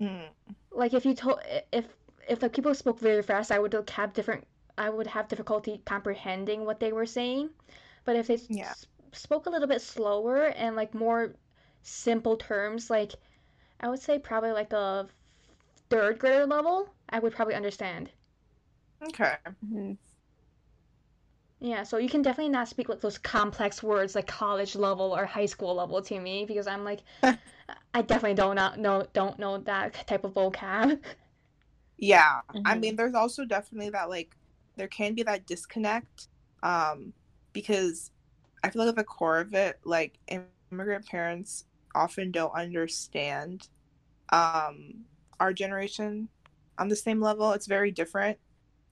Mm. 0.00 0.28
like 0.70 0.92
if 0.92 1.06
you 1.06 1.14
told 1.14 1.40
if 1.72 1.86
if 2.28 2.38
the 2.40 2.50
people 2.50 2.74
spoke 2.74 2.98
very 3.00 3.22
fast 3.22 3.50
i 3.50 3.58
would 3.58 3.72
have 3.90 4.12
different 4.12 4.46
i 4.76 4.90
would 4.90 5.06
have 5.06 5.26
difficulty 5.28 5.80
comprehending 5.86 6.66
what 6.66 6.80
they 6.80 6.92
were 6.92 7.06
saying 7.06 7.48
but 8.04 8.14
if 8.16 8.26
they 8.26 8.38
Yeah. 8.48 8.70
s- 8.72 8.86
spoke 9.12 9.46
a 9.46 9.50
little 9.50 9.66
bit 9.68 9.80
slower 9.80 10.48
and 10.48 10.76
like 10.76 10.92
more 10.94 11.34
simple 11.82 12.36
terms 12.36 12.90
like 12.90 13.12
i 13.80 13.88
would 13.88 14.00
say 14.00 14.18
probably 14.18 14.52
like 14.52 14.72
a 14.74 15.08
third 15.90 16.18
grader 16.18 16.46
level 16.46 16.94
i 17.08 17.18
would 17.18 17.34
probably 17.34 17.54
understand 17.54 18.10
Okay. 19.02 19.36
Mhm. 19.62 19.96
yeah 21.60 21.82
so 21.82 21.96
you 21.96 22.08
can 22.08 22.22
definitely 22.22 22.50
not 22.52 22.68
speak 22.68 22.88
like 22.88 23.00
those 23.00 23.18
complex 23.18 23.82
words 23.82 24.14
like 24.14 24.26
college 24.26 24.76
level 24.76 25.16
or 25.16 25.24
high 25.24 25.46
school 25.46 25.74
level 25.74 26.02
to 26.02 26.18
me 26.20 26.44
because 26.44 26.66
i'm 26.66 26.84
like 26.84 27.00
i 27.94 28.02
definitely 28.02 28.34
don't 28.34 28.56
not 28.56 28.78
know 28.78 29.06
don't 29.14 29.38
know 29.38 29.58
that 29.58 29.94
type 30.06 30.24
of 30.24 30.34
vocab 30.34 31.00
Yeah. 31.98 32.40
I 32.64 32.74
Mhm. 32.74 32.76
mean, 32.76 32.96
there's 32.96 33.14
also 33.14 33.44
definitely 33.44 33.90
that 33.90 34.08
like 34.10 34.36
there 34.76 34.88
can 34.88 35.14
be 35.14 35.22
that 35.24 35.46
disconnect 35.46 36.28
um 36.62 37.14
because 37.52 38.10
I 38.62 38.70
feel 38.70 38.82
like 38.82 38.90
at 38.90 38.96
the 38.96 39.04
core 39.04 39.38
of 39.40 39.54
it, 39.54 39.80
like 39.84 40.18
immigrant 40.28 41.06
parents 41.06 41.64
often 41.94 42.30
don't 42.32 42.52
understand 42.54 43.68
um 44.32 45.06
our 45.40 45.52
generation 45.52 46.28
on 46.78 46.88
the 46.88 46.96
same 46.96 47.20
level. 47.20 47.52
It's 47.52 47.66
very 47.66 47.90
different 47.90 48.38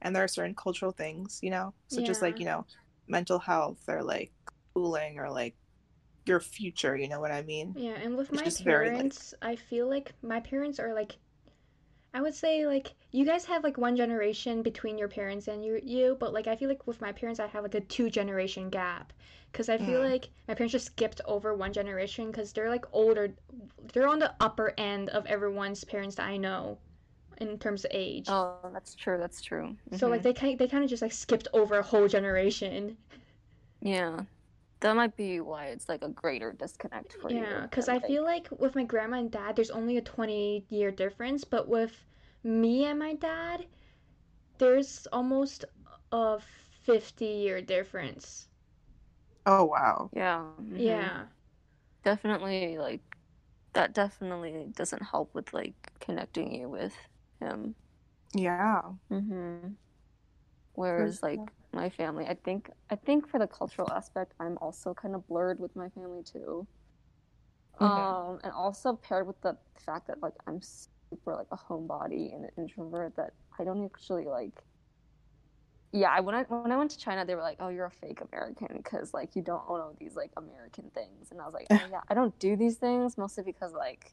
and 0.01 0.15
there 0.15 0.25
are 0.25 0.29
certain 0.29 0.55
cultural 0.55 0.93
things, 0.93 1.39
you 1.43 1.51
know, 1.51 1.75
such 1.89 2.09
as 2.09 2.21
like, 2.23 2.39
you 2.39 2.47
know, 2.47 2.67
mental 3.09 3.39
health 3.39 3.81
or 3.89 4.03
like 4.03 4.33
schooling 4.71 5.19
or 5.19 5.31
like 5.31 5.55
your 6.27 6.41
future, 6.41 6.97
you 6.97 7.09
know 7.09 7.21
what 7.21 7.31
I 7.33 7.43
mean? 7.43 7.75
Yeah, 7.77 7.93
and 8.03 8.17
with 8.17 8.31
It's 8.33 8.39
my 8.41 8.45
just 8.45 8.65
very, 8.65 8.87
like- 8.89 8.97
parents, 8.97 9.35
I 9.43 9.57
feel 9.57 9.89
like 9.89 10.13
my 10.23 10.41
parents 10.41 10.79
are 10.79 10.95
like 10.95 11.17
I 12.15 12.23
would 12.23 12.35
say 12.35 12.67
like 12.67 12.95
you 13.13 13.27
guys 13.27 13.45
have 13.47 13.63
like 13.63 13.77
one 13.77 13.97
generation 13.97 14.63
between 14.63 14.97
your 14.99 15.09
parents 15.09 15.49
and 15.49 15.63
you 15.65 15.81
you, 15.83 16.17
but 16.19 16.33
like 16.33 16.47
I 16.47 16.57
feel 16.57 16.69
like 16.71 16.87
with 16.87 17.01
my 17.03 17.13
parents 17.13 17.41
I 17.41 17.47
have 17.49 17.63
like 17.65 17.75
a 17.75 17.81
two 17.83 18.09
generation 18.11 18.71
gap 18.71 19.13
because 19.53 19.69
I 19.69 19.77
feel 19.79 20.01
Mm. 20.01 20.09
like 20.09 20.31
my 20.49 20.55
parents 20.55 20.73
just 20.73 20.87
skipped 20.87 21.21
over 21.27 21.55
one 21.55 21.73
generation 21.75 22.31
because 22.31 22.53
they're 22.55 22.71
like 22.71 22.87
older, 22.93 23.35
they're 23.93 24.09
on 24.09 24.21
the 24.21 24.35
upper 24.41 24.73
end 24.79 25.11
of 25.11 25.27
everyone's 25.27 25.85
parents 25.85 26.17
that 26.17 26.27
I 26.27 26.39
know 26.39 26.79
in 27.39 27.59
terms 27.59 27.85
of 27.85 27.91
age. 27.95 28.47
Oh, 28.47 28.71
that's 28.73 28.95
true. 28.95 29.19
That's 29.19 29.41
true. 29.43 29.77
So 29.91 30.09
like 30.09 30.23
Mhm. 30.23 30.23
they 30.23 30.33
kind 30.35 30.59
they 30.59 30.69
kind 30.69 30.85
of 30.85 30.91
just 30.91 31.03
like 31.03 31.13
skipped 31.13 31.49
over 31.53 31.79
a 31.79 31.83
whole 31.83 32.09
generation. 32.09 32.99
yeah, 33.81 34.25
that 34.85 34.95
might 34.95 35.17
be 35.17 35.41
why 35.41 35.69
it's 35.69 35.89
like 35.89 36.03
a 36.05 36.11
greater 36.11 36.53
disconnect 36.53 37.15
for 37.15 37.31
you. 37.31 37.39
Yeah, 37.39 37.63
because 37.63 37.87
than, 37.87 37.95
I 37.95 37.99
like- 37.99 38.07
feel 38.07 38.23
like 38.23 38.49
with 38.51 38.75
my 38.75 38.85
grandma 38.85 39.17
and 39.19 39.31
dad, 39.31 39.57
there's 39.57 39.71
only 39.71 39.97
a 39.97 40.03
20 40.03 40.67
year 40.69 40.91
difference, 40.91 41.43
but 41.43 41.67
with 41.69 42.05
me 42.43 42.85
and 42.85 42.99
my 42.99 43.15
dad, 43.15 43.65
there's 44.59 45.07
almost 45.11 45.65
a 46.13 46.39
50 46.83 47.25
year 47.25 47.63
difference. 47.63 48.49
Oh 49.47 49.65
wow. 49.65 50.11
Yeah. 50.13 50.45
mhm. 50.61 50.79
Yeah. 50.79 51.23
Definitely, 52.05 52.77
like 52.77 53.01
that. 53.73 53.95
Definitely 53.95 54.67
doesn't 54.77 55.03
help 55.03 55.35
with 55.35 55.55
like 55.55 55.75
connecting 55.99 56.53
you 56.55 56.69
with 56.69 56.95
him. 57.41 57.75
Yeah. 58.35 58.83
Mm-hmm. 59.11 59.69
Whereas 60.75 61.21
sure. 61.21 61.31
like 61.31 61.51
my 61.75 61.91
family, 61.91 62.27
I 62.27 62.35
think 62.35 62.71
I 62.91 62.97
think 62.97 63.29
for 63.29 63.39
the 63.39 63.49
cultural 63.49 63.91
aspect, 63.91 64.35
I'm 64.41 64.59
also 64.59 64.95
kind 64.95 65.15
of 65.15 65.27
blurred 65.27 65.61
with 65.61 65.77
my 65.77 65.89
family 65.91 66.23
too. 66.23 66.69
Mhm. 67.81 68.15
Um, 68.19 68.41
and 68.45 68.53
also 68.53 68.95
paired 68.97 69.27
with 69.27 69.41
the 69.41 69.59
fact 69.79 70.07
that 70.07 70.23
like 70.23 70.35
I'm 70.47 70.61
super 70.63 71.35
like 71.35 71.49
a 71.51 71.57
homebody 71.57 72.35
and 72.35 72.45
an 72.45 72.51
introvert 72.57 73.17
that 73.17 73.35
I 73.59 73.65
don't 73.65 73.85
actually 73.85 74.27
like. 74.27 74.63
Yeah, 75.93 76.11
I 76.11 76.21
when 76.21 76.35
I 76.35 76.43
when 76.45 76.73
I 76.73 76.77
went 76.77 76.91
to 76.93 76.99
China, 76.99 77.25
they 77.25 77.37
were 77.37 77.41
like, 77.43 77.59
"Oh, 77.61 77.69
you're 77.69 77.87
a 77.87 77.91
fake 77.91 78.21
American 78.21 78.69
because 78.77 79.15
like 79.15 79.37
you 79.37 79.43
don't 79.43 79.63
own 79.69 79.81
all 79.81 79.95
these 79.99 80.17
like 80.17 80.33
American 80.37 80.91
things," 80.91 81.31
and 81.31 81.41
I 81.41 81.45
was 81.45 81.55
like, 81.55 81.69
oh, 81.73 81.85
"Yeah, 81.85 82.01
I 82.09 82.15
don't 82.15 82.37
do 82.41 82.57
these 82.57 82.79
things 82.79 83.17
mostly 83.17 83.45
because 83.45 83.73
like, 83.73 84.13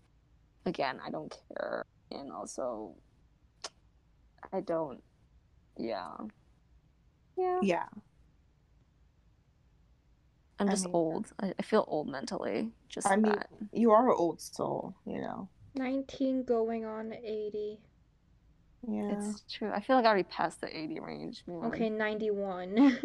again, 0.66 1.00
I 1.02 1.12
don't 1.12 1.36
care, 1.50 1.86
and 2.12 2.32
also, 2.32 2.98
I 4.52 4.62
don't, 4.62 5.04
yeah, 5.78 6.18
yeah, 7.42 7.60
Yeah. 7.62 7.86
I'm 10.60 10.68
I 10.68 10.72
just 10.72 10.86
mean- 10.86 10.94
old. 10.96 11.28
I, 11.40 11.54
I 11.58 11.62
feel 11.64 11.86
old 11.88 12.08
mentally. 12.08 12.72
Just 12.88 13.08
I 13.08 13.16
mean, 13.16 13.32
that. 13.34 13.50
you 13.74 13.92
are 13.92 14.10
an 14.10 14.16
old 14.18 14.40
soul, 14.42 14.94
you 15.06 15.20
know. 15.22 15.48
19 15.76 16.44
going 16.44 16.86
on 16.86 17.14
80. 17.14 17.80
Yeah. 18.88 19.12
It's 19.30 19.44
true. 19.52 19.72
I 19.74 19.80
feel 19.80 19.96
like 19.96 20.06
I 20.06 20.10
already 20.10 20.24
passed 20.24 20.62
the 20.62 20.68
80 20.76 21.00
range, 21.00 21.44
man. 21.48 21.66
Okay, 21.66 21.90
91. 21.90 23.00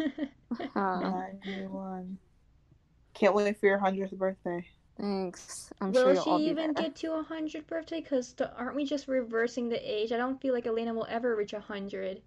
Huh. 0.73 0.99
91. 1.45 2.17
Can't 3.13 3.33
wait 3.33 3.59
for 3.59 3.65
your 3.65 3.79
100th 3.79 4.11
birthday. 4.17 4.67
Thanks. 4.99 5.71
I'm 5.81 5.91
Will 5.91 6.01
sure 6.03 6.13
you'll 6.13 6.23
she 6.23 6.29
all 6.29 6.37
be 6.39 6.45
even 6.45 6.73
there. 6.73 6.83
get 6.83 6.95
to 6.97 7.07
a 7.13 7.15
100 7.17 7.65
birthday? 7.67 8.01
Because 8.01 8.35
aren't 8.57 8.75
we 8.75 8.83
just 8.85 9.07
reversing 9.07 9.69
the 9.69 9.77
age? 9.79 10.11
I 10.11 10.17
don't 10.17 10.39
feel 10.41 10.53
like 10.53 10.67
Elena 10.67 10.93
will 10.93 11.07
ever 11.09 11.35
reach 11.35 11.53
a 11.53 11.57
100. 11.57 12.21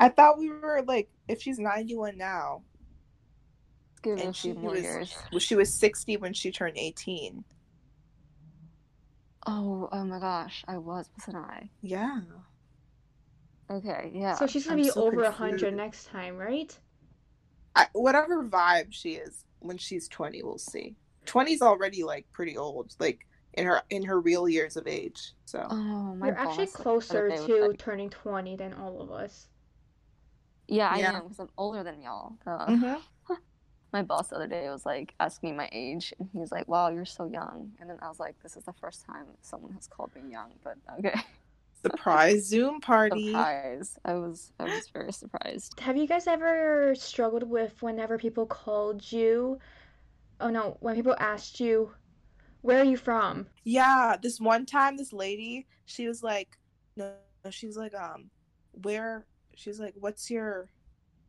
I 0.00 0.08
thought 0.08 0.38
we 0.38 0.48
were 0.50 0.82
like, 0.86 1.08
if 1.28 1.42
she's 1.42 1.58
91 1.58 2.16
now, 2.18 2.62
Give 4.02 4.16
it 4.18 4.22
a 4.22 4.26
and 4.26 4.34
she 4.36 4.52
few 4.52 4.60
more 4.60 4.72
was, 4.72 4.82
years. 4.82 5.14
well, 5.30 5.38
she 5.40 5.54
was 5.54 5.72
60 5.74 6.16
when 6.16 6.32
she 6.32 6.50
turned 6.50 6.78
18. 6.78 7.44
Oh, 9.46 9.88
oh 9.90 10.04
my 10.04 10.18
gosh, 10.18 10.64
I 10.68 10.78
was, 10.78 11.08
wasn't 11.18 11.36
I? 11.44 11.70
Yeah. 11.82 12.20
Okay, 13.70 14.10
yeah. 14.14 14.34
So 14.34 14.46
she's 14.46 14.64
gonna 14.64 14.76
I'm 14.78 14.82
be 14.82 14.90
so 14.90 15.02
over 15.04 15.22
a 15.22 15.32
confused. 15.32 15.62
100 15.62 15.74
next 15.76 16.06
time, 16.06 16.36
right? 16.36 16.76
I, 17.76 17.86
whatever 17.92 18.44
vibe 18.44 18.88
she 18.90 19.12
is 19.12 19.44
when 19.60 19.78
she's 19.78 20.08
20, 20.08 20.42
we'll 20.42 20.58
see. 20.58 20.96
20's 21.26 21.62
already 21.62 22.02
like 22.02 22.26
pretty 22.32 22.56
old, 22.56 22.94
like 22.98 23.26
in 23.54 23.66
her 23.66 23.82
in 23.90 24.02
her 24.04 24.20
real 24.20 24.48
years 24.48 24.76
of 24.76 24.86
age. 24.86 25.32
So 25.44 25.66
Oh, 25.70 26.14
my 26.16 26.28
You're 26.28 26.38
actually 26.38 26.66
boss 26.66 26.72
the 26.76 26.82
closer 26.82 27.30
to 27.46 27.66
like- 27.68 27.78
turning 27.78 28.10
20 28.10 28.56
than 28.56 28.74
all 28.74 29.00
of 29.00 29.10
us. 29.12 29.48
Yeah, 30.70 30.88
I 30.88 31.00
Yeah. 31.00 31.16
am 31.16 31.24
because 31.24 31.40
I'm 31.40 31.50
older 31.58 31.82
than 31.82 32.00
y'all. 32.02 32.38
Uh, 32.46 32.66
Mhm. 32.66 33.02
My 33.92 34.02
boss 34.02 34.28
the 34.28 34.36
other 34.36 34.46
day 34.46 34.70
was 34.70 34.86
like 34.86 35.14
asking 35.18 35.50
me 35.50 35.56
my 35.56 35.68
age, 35.72 36.14
and 36.18 36.28
he 36.32 36.38
was 36.38 36.52
like, 36.52 36.68
"Wow, 36.68 36.90
you're 36.90 37.04
so 37.04 37.24
young." 37.26 37.72
And 37.80 37.90
then 37.90 37.98
I 38.00 38.08
was 38.08 38.20
like, 38.20 38.36
"This 38.40 38.56
is 38.56 38.64
the 38.64 38.72
first 38.72 39.04
time 39.04 39.26
someone 39.42 39.72
has 39.72 39.88
called 39.88 40.14
me 40.14 40.30
young." 40.30 40.52
But 40.62 40.76
okay, 40.98 41.18
surprise 41.82 42.46
Zoom 42.46 42.80
party. 42.80 43.32
surprise! 43.32 43.98
I 44.04 44.14
was 44.14 44.52
I 44.60 44.66
was 44.66 44.88
very 44.94 45.12
surprised. 45.12 45.74
Have 45.80 45.96
you 45.96 46.06
guys 46.06 46.28
ever 46.28 46.94
struggled 46.94 47.42
with 47.42 47.82
whenever 47.82 48.16
people 48.16 48.46
called 48.46 49.10
you? 49.10 49.58
Oh 50.40 50.50
no, 50.50 50.76
when 50.80 50.94
people 50.94 51.16
asked 51.18 51.58
you, 51.60 51.92
where 52.62 52.80
are 52.80 52.84
you 52.84 52.96
from? 52.96 53.48
Yeah, 53.64 54.16
this 54.22 54.40
one 54.40 54.66
time, 54.66 54.96
this 54.96 55.12
lady, 55.12 55.66
she 55.86 56.06
was 56.06 56.22
like, 56.22 56.48
no, 56.96 57.14
no, 57.44 57.50
she 57.50 57.66
was 57.66 57.76
like, 57.76 57.94
um, 57.94 58.30
where? 58.72 59.26
She's 59.60 59.78
like, 59.78 59.94
what's 59.98 60.30
your, 60.30 60.70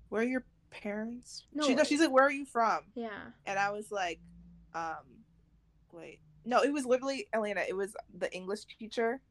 where 0.10 0.22
are 0.22 0.26
your 0.26 0.46
parents? 0.70 1.44
No, 1.54 1.68
she, 1.68 1.76
no, 1.76 1.84
she's 1.84 2.00
like, 2.00 2.12
where 2.12 2.24
are 2.26 2.32
you 2.32 2.46
from? 2.46 2.84
Yeah. 2.96 3.10
And 3.46 3.60
I 3.60 3.72
was 3.72 3.92
like, 3.92 4.20
um, 4.74 5.26
wait, 5.92 6.20
no, 6.46 6.62
it 6.62 6.72
was 6.72 6.86
literally 6.86 7.28
Elena. 7.34 7.62
It 7.68 7.76
was 7.76 7.94
the 8.18 8.34
English 8.34 8.62
teacher, 8.80 9.22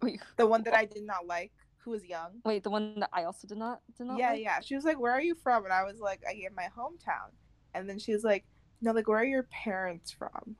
Wait, 0.00 0.20
the 0.36 0.46
one 0.46 0.62
that 0.62 0.74
I 0.74 0.84
did 0.84 1.04
not 1.04 1.26
like, 1.26 1.52
who 1.78 1.90
was 1.90 2.04
young. 2.04 2.40
wait, 2.44 2.62
the 2.62 2.70
one 2.70 3.00
that 3.00 3.10
I 3.12 3.24
also 3.24 3.48
did 3.48 3.58
not 3.58 3.80
did 3.98 4.06
not. 4.06 4.18
yeah, 4.18 4.30
like? 4.30 4.42
yeah. 4.42 4.60
She 4.60 4.74
was 4.76 4.84
like, 4.84 4.98
where 4.98 5.12
are 5.12 5.20
you 5.20 5.34
from? 5.34 5.64
And 5.64 5.72
I 5.72 5.82
was 5.84 5.98
like, 6.00 6.20
I 6.28 6.34
get 6.34 6.54
my 6.54 6.68
hometown. 6.76 7.30
And 7.74 7.88
then 7.88 7.98
she 7.98 8.12
was 8.12 8.24
like, 8.24 8.44
no, 8.80 8.92
like, 8.92 9.08
where 9.08 9.18
are 9.18 9.24
your 9.24 9.44
parents 9.44 10.10
from? 10.12 10.56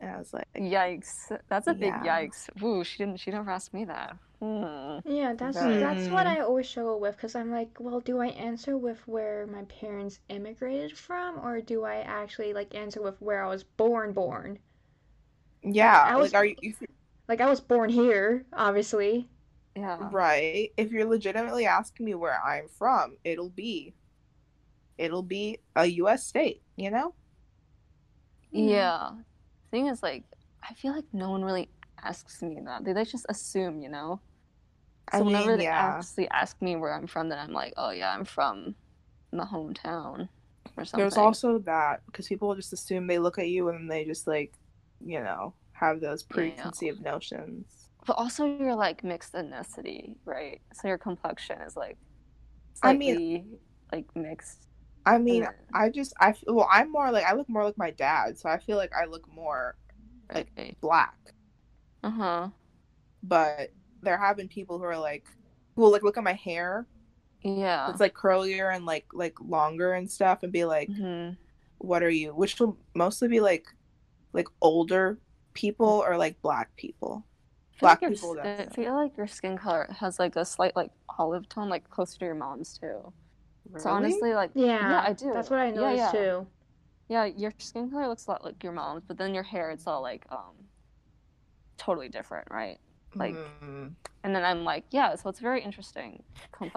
And 0.00 0.10
I 0.10 0.18
was 0.18 0.32
like, 0.32 0.48
Yikes! 0.56 1.38
That's 1.48 1.68
a 1.68 1.74
big 1.74 1.92
yikes. 1.92 2.48
Woo! 2.60 2.82
She 2.82 2.98
didn't. 2.98 3.20
She 3.20 3.30
never 3.30 3.50
asked 3.50 3.72
me 3.72 3.84
that. 3.84 4.16
Hmm. 4.42 4.98
Yeah, 5.04 5.34
that's 5.34 5.60
Okay. 5.60 5.78
that's 5.78 6.10
what 6.10 6.26
Hmm. 6.26 6.26
I 6.26 6.40
always 6.40 6.68
struggle 6.68 6.98
with 6.98 7.14
because 7.16 7.36
I'm 7.36 7.52
like, 7.52 7.78
well, 7.78 8.00
do 8.00 8.18
I 8.18 8.26
answer 8.30 8.76
with 8.76 9.06
where 9.06 9.46
my 9.46 9.62
parents 9.66 10.18
immigrated 10.28 10.98
from, 10.98 11.38
or 11.38 11.60
do 11.60 11.84
I 11.84 11.98
actually 12.00 12.52
like 12.52 12.74
answer 12.74 13.00
with 13.00 13.20
where 13.22 13.44
I 13.44 13.48
was 13.48 13.62
born 13.62 14.12
born? 14.12 14.58
yeah, 15.62 16.12
I 16.12 16.16
was- 16.16 16.32
like, 16.32 16.34
are 16.34 16.44
you, 16.46 16.74
Like 17.28 17.40
I 17.40 17.48
was 17.48 17.60
born 17.60 17.90
here, 17.90 18.46
obviously. 18.52 19.28
Yeah. 19.76 20.10
Right. 20.10 20.70
If 20.76 20.90
you're 20.92 21.06
legitimately 21.06 21.66
asking 21.66 22.06
me 22.06 22.14
where 22.14 22.38
I'm 22.44 22.68
from, 22.68 23.16
it'll 23.24 23.50
be 23.50 23.94
it'll 24.98 25.22
be 25.22 25.58
a 25.76 25.86
US 25.86 26.26
state, 26.26 26.62
you 26.76 26.90
know? 26.90 27.14
Yeah. 28.52 29.12
Thing 29.70 29.86
is, 29.88 30.02
like, 30.02 30.24
I 30.62 30.74
feel 30.74 30.92
like 30.94 31.06
no 31.12 31.30
one 31.30 31.44
really 31.44 31.70
asks 32.02 32.42
me 32.42 32.60
that. 32.64 32.84
They, 32.84 32.92
they 32.92 33.04
just 33.04 33.26
assume, 33.28 33.82
you 33.82 33.88
know? 33.88 34.20
I 35.12 35.18
So 35.18 35.24
mean, 35.24 35.32
whenever 35.34 35.56
they 35.56 35.64
yeah. 35.64 35.96
actually 35.98 36.28
ask 36.30 36.60
me 36.62 36.76
where 36.76 36.92
I'm 36.92 37.06
from, 37.06 37.28
then 37.28 37.38
I'm 37.38 37.52
like, 37.52 37.74
oh 37.76 37.90
yeah, 37.90 38.12
I'm 38.14 38.24
from 38.24 38.74
my 39.32 39.44
hometown 39.44 40.28
or 40.76 40.84
something. 40.84 41.00
There's 41.00 41.16
also 41.16 41.58
that 41.60 42.02
because 42.06 42.28
people 42.28 42.54
just 42.54 42.72
assume 42.72 43.06
they 43.06 43.18
look 43.18 43.38
at 43.38 43.48
you 43.48 43.68
and 43.68 43.90
they 43.90 44.04
just 44.04 44.26
like, 44.26 44.54
you 45.04 45.20
know, 45.20 45.54
have 45.72 46.00
those 46.00 46.22
preconceived 46.22 47.02
notions. 47.02 47.88
But 48.06 48.14
also, 48.14 48.46
you're 48.46 48.74
like 48.74 49.04
mixed 49.04 49.32
ethnicity, 49.34 50.16
right? 50.24 50.60
So 50.72 50.88
your 50.88 50.98
complexion 50.98 51.60
is 51.62 51.76
like 51.76 51.98
I 52.82 52.94
mean- 52.94 53.58
like 53.92 54.06
mixed. 54.16 54.66
I 55.04 55.18
mean, 55.18 55.46
I 55.74 55.88
just 55.90 56.14
I 56.20 56.34
well, 56.46 56.68
I'm 56.70 56.90
more 56.92 57.10
like 57.10 57.24
I 57.24 57.34
look 57.34 57.48
more 57.48 57.64
like 57.64 57.78
my 57.78 57.90
dad, 57.90 58.38
so 58.38 58.48
I 58.48 58.58
feel 58.58 58.76
like 58.76 58.92
I 58.94 59.06
look 59.06 59.26
more 59.28 59.76
like- 60.32 60.48
okay. 60.58 60.76
black. 60.80 61.16
Uh 62.02 62.10
huh. 62.10 62.48
But 63.22 63.70
there 64.02 64.18
have 64.18 64.36
been 64.36 64.48
people 64.48 64.78
who 64.78 64.84
are 64.84 64.98
like, 64.98 65.26
who 65.76 65.82
will 65.82 65.92
like 65.92 66.02
look 66.02 66.18
at 66.18 66.24
my 66.24 66.34
hair. 66.34 66.86
Yeah. 67.44 67.86
It's 67.86 68.00
like 68.00 68.14
curlier 68.14 68.74
and 68.74 68.86
like 68.86 69.06
like 69.12 69.40
longer 69.40 69.92
and 69.94 70.10
stuff, 70.10 70.42
and 70.42 70.52
be 70.52 70.64
like, 70.64 70.92
hmm 70.96 71.36
what 71.78 72.02
are 72.02 72.10
you 72.10 72.34
which 72.34 72.60
will 72.60 72.78
mostly 72.94 73.28
be 73.28 73.40
like 73.40 73.66
like 74.34 74.48
older 74.62 75.18
people 75.54 75.86
or 76.06 76.16
like 76.18 76.40
black 76.42 76.76
people 76.76 77.26
Black 77.80 78.00
your, 78.00 78.10
people, 78.10 78.30
s- 78.30 78.36
I 78.42 78.66
feel 78.72 78.94
like 78.94 79.16
your 79.16 79.26
skin 79.26 79.58
color 79.58 79.88
has 79.98 80.18
like 80.18 80.36
a 80.36 80.44
slight 80.44 80.76
like 80.76 80.90
olive 81.18 81.48
tone, 81.48 81.68
like 81.68 81.88
closer 81.90 82.18
to 82.18 82.24
your 82.26 82.34
mom's 82.34 82.78
too. 82.78 83.12
So 83.76 83.90
Really? 83.90 83.90
honestly, 83.90 84.34
like 84.34 84.52
Yeah, 84.54 84.80
yeah, 84.80 85.04
I 85.04 85.12
do. 85.14 85.32
That's 85.32 85.50
what 85.50 85.60
I 85.60 85.70
Yeah, 85.72 85.92
noticed 85.92 86.10
yeah. 86.12 86.12
too. 86.12 86.46
yeah, 87.08 87.26
your 87.26 87.54
skin 87.58 87.90
color 87.90 88.08
looks 88.08 88.26
a 88.28 88.32
lot 88.32 88.44
like 88.44 88.62
your 88.64 88.72
mom's, 88.74 89.04
but 89.06 89.18
then 89.18 89.34
your 89.34 89.44
hair, 89.44 89.70
it's 89.70 89.86
all 89.86 90.02
like 90.02 90.26
um, 90.30 90.68
totally 91.78 92.08
different, 92.08 92.48
right? 92.50 92.78
Like, 93.14 93.34
Mm. 93.62 93.94
and 94.24 94.34
then 94.34 94.44
I'm 94.44 94.64
like, 94.64 94.84
yeah, 94.90 95.14
so 95.16 95.28
it's 95.28 95.40
very 95.40 95.62
interesting. 95.62 96.22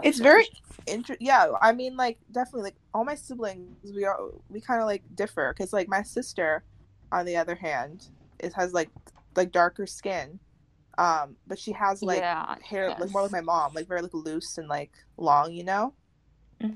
it's 0.04 0.20
very 0.20 0.46
inter- 0.88 1.18
yeah 1.20 1.48
i 1.62 1.72
mean 1.72 1.96
like 1.98 2.18
definitely 2.32 2.62
like 2.64 2.76
all 2.94 3.04
my 3.06 3.16
siblings 3.16 3.92
we 3.94 4.04
are 4.06 4.20
we 4.50 4.60
kind 4.62 4.82
of 4.82 4.86
like 4.88 5.04
differ 5.16 5.54
because 5.54 5.72
like 5.74 5.88
my 5.88 6.02
sister 6.04 6.64
on 7.12 7.26
the 7.26 7.36
other 7.38 7.56
hand 7.56 8.08
it 8.40 8.54
has 8.54 8.74
like 8.74 8.90
like 9.36 9.52
darker 9.52 9.86
skin 9.88 10.40
um 10.98 11.36
but 11.48 11.58
she 11.58 11.72
has 11.72 12.02
like 12.04 12.20
yeah, 12.20 12.56
hair 12.64 12.90
like 13.00 13.10
more 13.12 13.22
like 13.24 13.32
my 13.32 13.42
mom 13.42 13.74
like 13.74 13.88
very 13.88 14.02
like 14.02 14.14
loose 14.14 14.58
and 14.58 14.68
like 14.68 14.92
long 15.18 15.52
you 15.54 15.64
know 15.64 15.94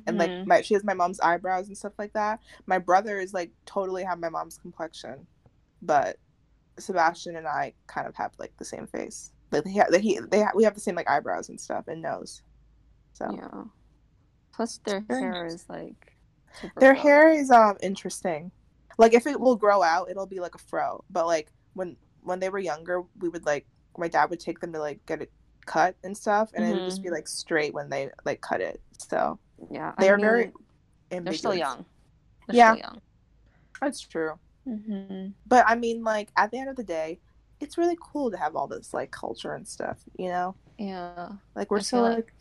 and 0.08 0.18
like 0.18 0.30
Mhm. 0.32 0.46
my 0.48 0.62
she 0.62 0.74
has 0.74 0.84
my 0.84 0.94
mom's 0.94 1.20
eyebrows 1.20 1.68
and 1.68 1.78
stuff 1.78 1.94
like 1.98 2.14
that 2.14 2.40
my 2.66 2.78
brother 2.80 3.20
is 3.20 3.34
like 3.34 3.52
totally 3.66 4.04
have 4.04 4.20
my 4.20 4.30
mom's 4.30 4.58
complexion 4.58 5.28
but 5.82 6.18
sebastian 6.80 7.36
and 7.36 7.48
i 7.48 7.74
kind 7.88 8.08
of 8.08 8.16
have 8.16 8.32
like 8.40 8.54
the 8.58 8.66
same 8.66 8.88
face 8.88 9.32
like 9.52 9.66
he, 9.68 9.80
ha- 9.80 9.88
he 10.00 10.20
they 10.32 10.42
ha- 10.44 10.52
we 10.56 10.64
have 10.64 10.76
the 10.76 10.82
same 10.82 10.96
like 10.96 11.10
eyebrows 11.10 11.50
and 11.50 11.60
stuff 11.60 11.88
and 11.88 12.02
nose 12.02 12.42
so 13.14 13.42
yeah. 13.42 13.64
Plus, 14.54 14.78
their 14.80 15.02
hair 15.10 15.46
is 15.46 15.68
like 15.70 16.18
Their 16.80 16.94
curly. 16.94 16.96
hair 16.96 17.30
is 17.32 17.52
um 17.52 17.78
interesting. 17.82 18.52
Like 18.98 19.14
if 19.14 19.28
it 19.28 19.40
will 19.40 19.56
grow 19.56 19.84
out, 19.84 20.10
it'll 20.10 20.26
be 20.26 20.40
like 20.40 20.56
a 20.56 20.60
fro. 20.60 21.04
But 21.10 21.28
like 21.28 21.52
when 21.74 21.98
when 22.22 22.40
they 22.40 22.50
were 22.50 22.60
younger, 22.60 23.04
we 23.20 23.30
would 23.30 23.46
like 23.46 23.68
my 23.98 24.08
dad 24.08 24.30
would 24.30 24.40
take 24.40 24.60
them 24.60 24.74
to 24.74 24.80
like 24.80 25.06
get 25.06 25.22
it 25.22 25.32
cut 25.66 25.96
and 26.04 26.18
stuff, 26.18 26.52
and 26.54 26.66
it 26.66 26.74
would 26.74 26.86
just 26.86 27.02
be 27.04 27.10
like 27.10 27.28
straight 27.28 27.74
when 27.74 27.90
they 27.90 28.10
like 28.26 28.42
cut 28.42 28.62
it. 28.62 28.82
So 28.98 29.40
Yeah, 29.72 29.94
they 29.98 30.10
I 30.10 30.10
are 30.10 30.20
very 30.20 30.52
mean, 30.52 30.54
They're 31.24 31.34
still 31.34 31.54
young. 31.56 31.86
They're 32.48 32.56
Yeah. 32.56 32.72
still 32.72 32.76
young. 32.78 33.02
That's 33.82 34.02
true. 34.02 34.40
hmm 34.66 35.28
But 35.46 35.66
I 35.68 35.76
mean, 35.76 36.04
like 36.04 36.32
at 36.38 36.52
the 36.52 36.58
end 36.60 36.70
of 36.70 36.76
the 36.76 36.84
day, 36.84 37.20
it's 37.60 37.78
really 37.78 37.98
cool 38.02 38.32
to 38.32 38.38
have 38.38 38.56
all 38.56 38.68
this 38.68 38.94
like 38.94 39.12
culture 39.12 39.54
and 39.54 39.68
stuff. 39.68 40.00
You 40.18 40.30
know, 40.30 40.56
Yeah. 40.78 41.30
like 41.56 41.70
we're 41.72 41.78
I 41.80 41.82
so 41.82 41.98
feel 41.98 42.16
like 42.16 42.34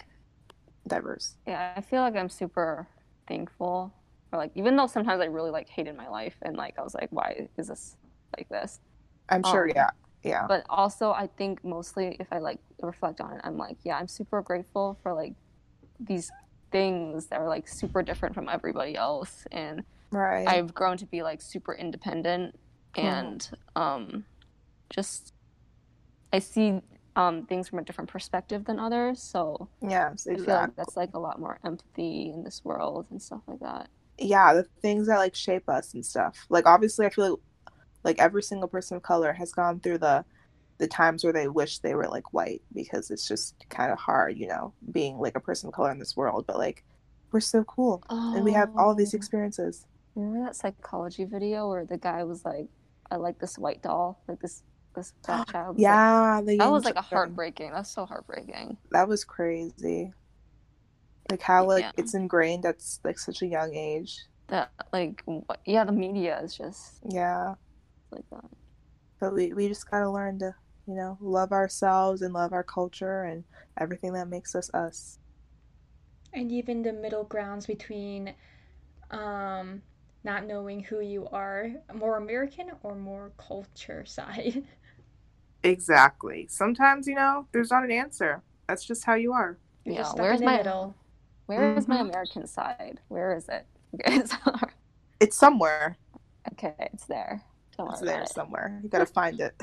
diverse. 0.86 1.36
yeah, 1.46 1.72
I 1.76 1.80
feel 1.80 2.02
like 2.02 2.16
I'm 2.16 2.28
super 2.28 2.86
thankful 3.26 3.92
for 4.30 4.36
like 4.36 4.52
even 4.54 4.76
though 4.76 4.86
sometimes 4.86 5.20
I 5.20 5.26
really 5.26 5.50
like 5.50 5.68
hated 5.68 5.96
my 5.96 6.08
life 6.08 6.36
and 6.42 6.56
like 6.56 6.78
I 6.78 6.82
was 6.82 6.94
like, 6.94 7.08
why 7.10 7.48
is 7.56 7.68
this 7.68 7.96
like 8.36 8.48
this? 8.48 8.80
I'm 9.28 9.42
sure. 9.42 9.64
Um, 9.64 9.72
yeah. 9.74 9.90
Yeah. 10.22 10.46
But 10.48 10.64
also 10.68 11.12
I 11.12 11.26
think 11.26 11.64
mostly 11.64 12.16
if 12.20 12.26
I 12.32 12.38
like 12.38 12.58
reflect 12.82 13.20
on 13.20 13.34
it, 13.34 13.40
I'm 13.44 13.56
like, 13.56 13.78
yeah, 13.84 13.96
I'm 13.98 14.08
super 14.08 14.42
grateful 14.42 14.98
for 15.02 15.14
like 15.14 15.34
these 16.00 16.30
things 16.70 17.26
that 17.26 17.40
are 17.40 17.48
like 17.48 17.66
super 17.68 18.02
different 18.02 18.34
from 18.34 18.48
everybody 18.48 18.94
else 18.96 19.46
and 19.52 19.84
Right. 20.10 20.48
I've 20.48 20.72
grown 20.74 20.96
to 20.98 21.06
be 21.06 21.22
like 21.22 21.42
super 21.42 21.74
independent 21.74 22.54
Mhm. 22.96 23.04
and 23.04 23.50
um 23.76 24.24
just 24.90 25.32
I 26.32 26.38
see 26.40 26.80
um 27.16 27.46
things 27.46 27.68
from 27.68 27.78
a 27.80 27.84
different 27.84 28.10
perspective 28.10 28.64
than 28.64 28.78
others, 28.78 29.22
so 29.22 29.70
yes. 29.82 30.26
I 30.34 30.38
feel 30.38 30.54
Exactly. 30.54 30.54
like 30.56 30.76
that's 30.76 30.96
like 30.96 31.10
a 31.14 31.18
lot 31.20 31.40
more 31.40 31.60
empathy 31.64 32.30
in 32.34 32.44
this 32.44 32.64
world 32.64 33.06
and 33.10 33.22
stuff 33.22 33.42
like 33.48 33.60
that. 33.60 33.90
yeah 34.18 34.52
the 34.54 34.66
things 34.82 35.06
that 35.06 35.18
like 35.18 35.34
shape 35.34 35.68
us 35.68 35.94
and 35.94 36.04
stuff 36.04 36.46
like 36.50 36.66
obviously 36.66 37.06
i 37.06 37.10
feel 37.10 37.30
like 37.30 37.38
like 38.04 38.20
every 38.20 38.42
single 38.42 38.68
person 38.68 38.96
of 38.96 39.02
color 39.02 39.32
has 39.32 39.52
gone 39.52 39.80
through 39.80 39.98
the 39.98 40.24
the 40.78 40.88
times 40.88 41.24
where 41.24 41.32
they 41.32 41.48
wish 41.48 41.80
they 41.80 41.94
were 41.94 42.08
like 42.08 42.32
white 42.32 42.62
because 42.74 43.10
it's 43.10 43.28
just 43.28 43.56
kind 43.70 43.92
of 43.92 43.98
hard 43.98 44.38
you 44.38 44.48
know 44.48 44.74
being 44.92 45.18
like 45.18 45.36
a 45.36 45.40
person 45.40 45.68
of 45.68 45.74
color 45.74 45.92
in 45.92 45.98
this 46.00 46.16
world 46.16 46.44
but 46.48 46.58
like 46.58 46.84
we're 47.32 47.40
so 47.40 47.64
cool 47.64 48.02
and 48.32 48.44
we 48.44 48.52
have 48.52 48.70
all 48.76 48.94
these 48.94 49.14
Oh. 49.14 49.14
experiences 49.14 49.86
Remember 50.14 50.44
that 50.46 50.56
psychology 50.56 51.24
video 51.24 51.68
where 51.68 51.84
the 51.86 51.98
guy 51.98 52.24
was 52.24 52.44
like, 52.44 52.68
I 53.10 53.16
like 53.16 53.38
this 53.38 53.56
white 53.58 53.82
doll, 53.82 54.22
like 54.28 54.40
this 54.40 54.62
this 54.94 55.12
black 55.24 55.50
child. 55.52 55.76
was 55.76 55.76
like- 55.76 55.82
yeah 55.82 56.40
the 56.44 56.56
that 56.56 56.70
was 56.70 56.84
like 56.84 56.96
a 56.96 57.02
heartbreaking. 57.02 57.70
That's 57.72 57.90
so 57.90 58.06
heartbreaking. 58.06 58.76
that 58.90 59.08
was 59.08 59.24
crazy 59.24 60.12
like 61.30 61.42
how 61.42 61.64
like 61.66 61.82
Yeah. 61.84 61.92
it's 61.96 62.14
ingrained 62.14 62.64
at 62.64 62.82
like 63.04 63.18
such 63.18 63.42
a 63.42 63.46
young 63.46 63.74
age 63.74 64.18
That 64.48 64.70
like 64.92 65.22
what, 65.26 65.60
yeah, 65.66 65.84
the 65.84 65.92
media 65.92 66.40
is 66.42 66.56
just 66.56 67.00
yeah 67.08 67.54
like 68.10 68.24
that. 68.30 68.44
but 69.20 69.34
we, 69.34 69.52
we 69.52 69.68
just 69.68 69.90
gotta 69.90 70.10
learn 70.10 70.38
to 70.40 70.54
you 70.86 70.94
know 70.94 71.18
love 71.20 71.52
ourselves 71.52 72.22
and 72.22 72.32
love 72.32 72.52
our 72.54 72.64
culture 72.64 73.24
and 73.24 73.44
everything 73.78 74.14
that 74.14 74.28
makes 74.28 74.54
us 74.54 74.70
us 74.72 75.18
And 76.32 76.50
even 76.50 76.82
the 76.82 76.92
middle 76.94 77.24
grounds 77.24 77.66
between 77.66 78.34
um, 79.10 79.82
not 80.28 80.46
knowing 80.46 80.84
who 80.84 81.00
you 81.00 81.28
are, 81.32 81.72
more 81.94 82.16
American 82.18 82.72
or 82.82 82.94
more 82.96 83.32
culture 83.38 84.04
side. 84.06 84.64
Exactly. 85.62 86.46
Sometimes, 86.48 87.06
you 87.06 87.14
know, 87.14 87.48
there's 87.52 87.70
not 87.70 87.84
an 87.84 87.90
answer. 87.90 88.42
That's 88.68 88.84
just 88.86 89.04
how 89.04 89.14
you 89.14 89.32
are. 89.32 89.58
You're 89.84 89.94
Yeah, 89.94 90.00
just 90.00 90.12
stuck 90.12 90.22
where's 90.22 90.40
in 90.40 90.42
the 90.42 90.46
my 90.46 90.52
middle. 90.52 90.94
where 91.46 91.76
is 91.76 91.88
my 91.88 91.98
Mhm. 91.98 92.00
American 92.00 92.46
side? 92.46 93.00
Where 93.08 93.36
is 93.36 93.48
it? 93.48 93.66
You 93.92 93.98
guys 94.00 94.32
are 94.46 94.72
It's 95.20 95.36
somewhere. 95.36 95.98
okay. 96.52 96.74
It's 96.78 97.06
there. 97.06 97.42
Don't 97.76 97.88
It's 97.88 98.00
there 98.00 98.24
about 98.24 98.30
it. 98.30 98.34
somewhere. 98.34 98.80
You 98.82 98.88
gotta 98.88 99.06
find 99.06 99.40
it. 99.40 99.60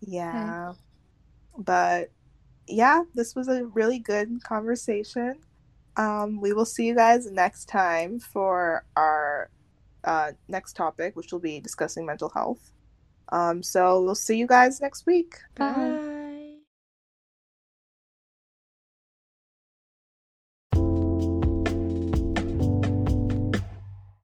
yeah. 0.00 0.74
But 1.58 2.12
yeah, 2.68 3.02
this 3.14 3.34
was 3.36 3.48
a 3.48 3.66
really 3.66 4.00
good 4.00 4.42
conversation. 4.44 5.40
Um, 5.98 6.40
we 6.40 6.52
will 6.52 6.64
see 6.64 6.86
you 6.86 6.94
guys 6.94 7.30
next 7.30 7.66
time 7.66 8.20
for 8.20 8.84
our 8.96 9.50
uh, 10.04 10.32
next 10.46 10.74
topic, 10.74 11.16
which 11.16 11.32
will 11.32 11.40
be 11.40 11.60
discussing 11.60 12.06
mental 12.06 12.30
health. 12.30 12.72
Um, 13.30 13.62
so 13.62 14.02
we'll 14.02 14.14
see 14.14 14.38
you 14.38 14.46
guys 14.46 14.80
next 14.80 15.04
week. 15.04 15.34
Bye. 15.56 15.72
Bye. 15.72 16.07